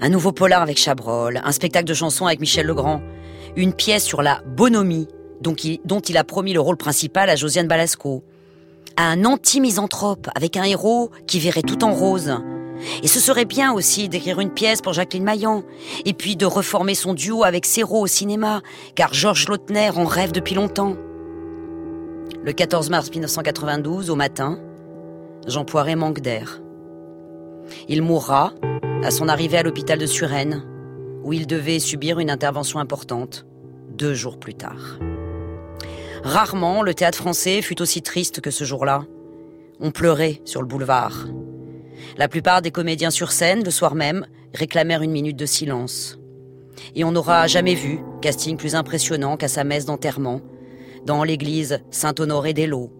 [0.00, 3.00] Un nouveau polar avec Chabrol, un spectacle de chansons avec Michel Legrand,
[3.56, 5.08] une pièce sur la bonhomie,
[5.40, 8.24] dont il, a promis le rôle principal à Josiane Balasco,
[8.96, 12.34] un anti-misanthrope avec un héros qui verrait tout en rose.
[13.02, 15.62] Et ce serait bien aussi d'écrire une pièce pour Jacqueline Maillan,
[16.04, 18.62] et puis de reformer son duo avec Serrault au cinéma,
[18.94, 20.96] car Georges Lautner en rêve depuis longtemps.
[22.48, 24.58] Le 14 mars 1992, au matin,
[25.46, 26.62] Jean Poiret manque d'air.
[27.88, 28.54] Il mourra
[29.04, 30.64] à son arrivée à l'hôpital de Suresnes,
[31.24, 33.44] où il devait subir une intervention importante,
[33.90, 34.98] deux jours plus tard.
[36.22, 39.04] Rarement le théâtre français fut aussi triste que ce jour-là.
[39.78, 41.26] On pleurait sur le boulevard.
[42.16, 46.18] La plupart des comédiens sur scène, le soir même, réclamèrent une minute de silence.
[46.94, 50.40] Et on n'aura jamais vu casting plus impressionnant qu'à sa messe d'enterrement,
[51.04, 52.90] dans l'église Saint-Honoré d'Elo,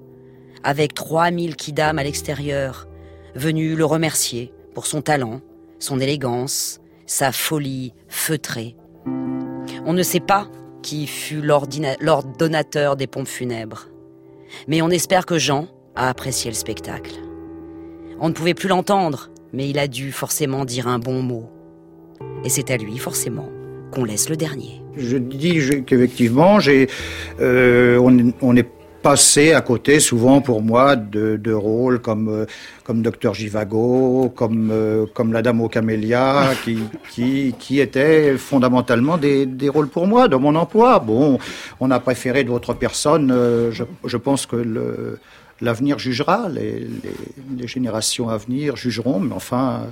[0.63, 2.89] avec 3000 kidam à l'extérieur,
[3.35, 5.41] venus le remercier pour son talent,
[5.79, 8.77] son élégance, sa folie feutrée.
[9.87, 10.49] On ne sait pas
[10.83, 13.89] qui fut l'ordonnateur des pompes funèbres,
[14.67, 17.15] mais on espère que Jean a apprécié le spectacle.
[18.21, 21.51] On ne pouvait plus l'entendre, mais il a dû forcément dire un bon mot.
[22.45, 23.49] Et c'est à lui, forcément,
[23.91, 24.83] qu'on laisse le dernier.
[24.97, 26.59] Je dis qu'effectivement,
[27.41, 28.69] euh, on, on est
[29.03, 32.47] passé à côté souvent pour moi de, de rôles comme euh,
[32.85, 36.79] comme Docteur Givago, comme euh, comme la Dame aux camélias, qui
[37.11, 40.99] qui qui étaient fondamentalement des, des rôles pour moi dans mon emploi.
[40.99, 41.39] Bon,
[41.81, 43.31] on a préféré d'autres personnes.
[43.31, 45.19] euh, je, je pense que le
[45.61, 47.17] L'avenir jugera, les, les,
[47.59, 49.87] les générations à venir jugeront, mais enfin,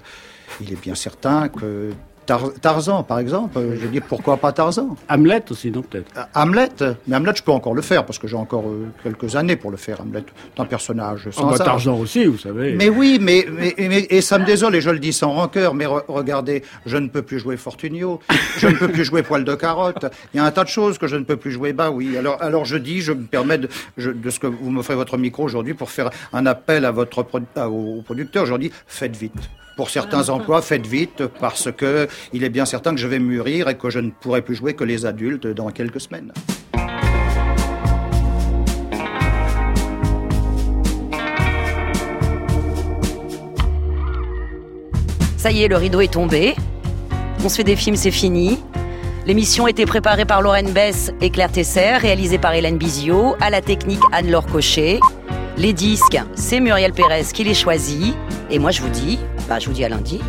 [0.60, 1.90] il est bien certain que
[2.26, 6.22] Tar- Tarzan, par exemple, euh, je dis pourquoi pas Tarzan Hamlet aussi, non peut-être Euh,
[6.34, 6.68] Hamlet,
[7.06, 9.70] mais Hamlet, je peux encore le faire parce que j'ai encore euh, quelques années pour
[9.70, 10.00] le faire.
[10.00, 10.24] Hamlet,
[10.54, 11.64] c'est un personnage sans Ah bah.
[11.64, 12.74] Tarzan aussi, vous savez.
[12.74, 15.72] Mais oui, mais, mais, mais- et ça me désole et je le dis sans rancœur.
[15.74, 18.20] Mais re- regardez, je ne peux plus jouer Fortunio,
[18.58, 20.06] je ne peux plus jouer Poil de carotte.
[20.34, 21.72] Il y a un tas de choses que je ne peux plus jouer.
[21.72, 22.16] Bah oui.
[22.16, 25.16] Alors, alors je dis, je me permets de, je- de ce que vous m'offrez votre
[25.16, 28.46] micro aujourd'hui pour faire un appel à votre pro- à- au producteur.
[28.46, 29.32] Je leur dis, faites vite.
[29.76, 33.68] Pour certains emplois, faites vite parce que il est bien certain que je vais mûrir
[33.68, 36.32] et que je ne pourrai plus jouer que les adultes dans quelques semaines.
[45.36, 46.54] Ça y est, le rideau est tombé.
[47.44, 48.58] On se fait des films, c'est fini.
[49.26, 53.60] L'émission était préparée par Lorraine Bess et Claire Tesser, réalisée par Hélène Bizio, à la
[53.60, 55.00] technique Anne-Laure Cochet.
[55.58, 58.14] Les disques, c'est Muriel Pérez qui les choisit.
[58.50, 60.20] Et moi, je vous dis, bah, je vous dis à lundi.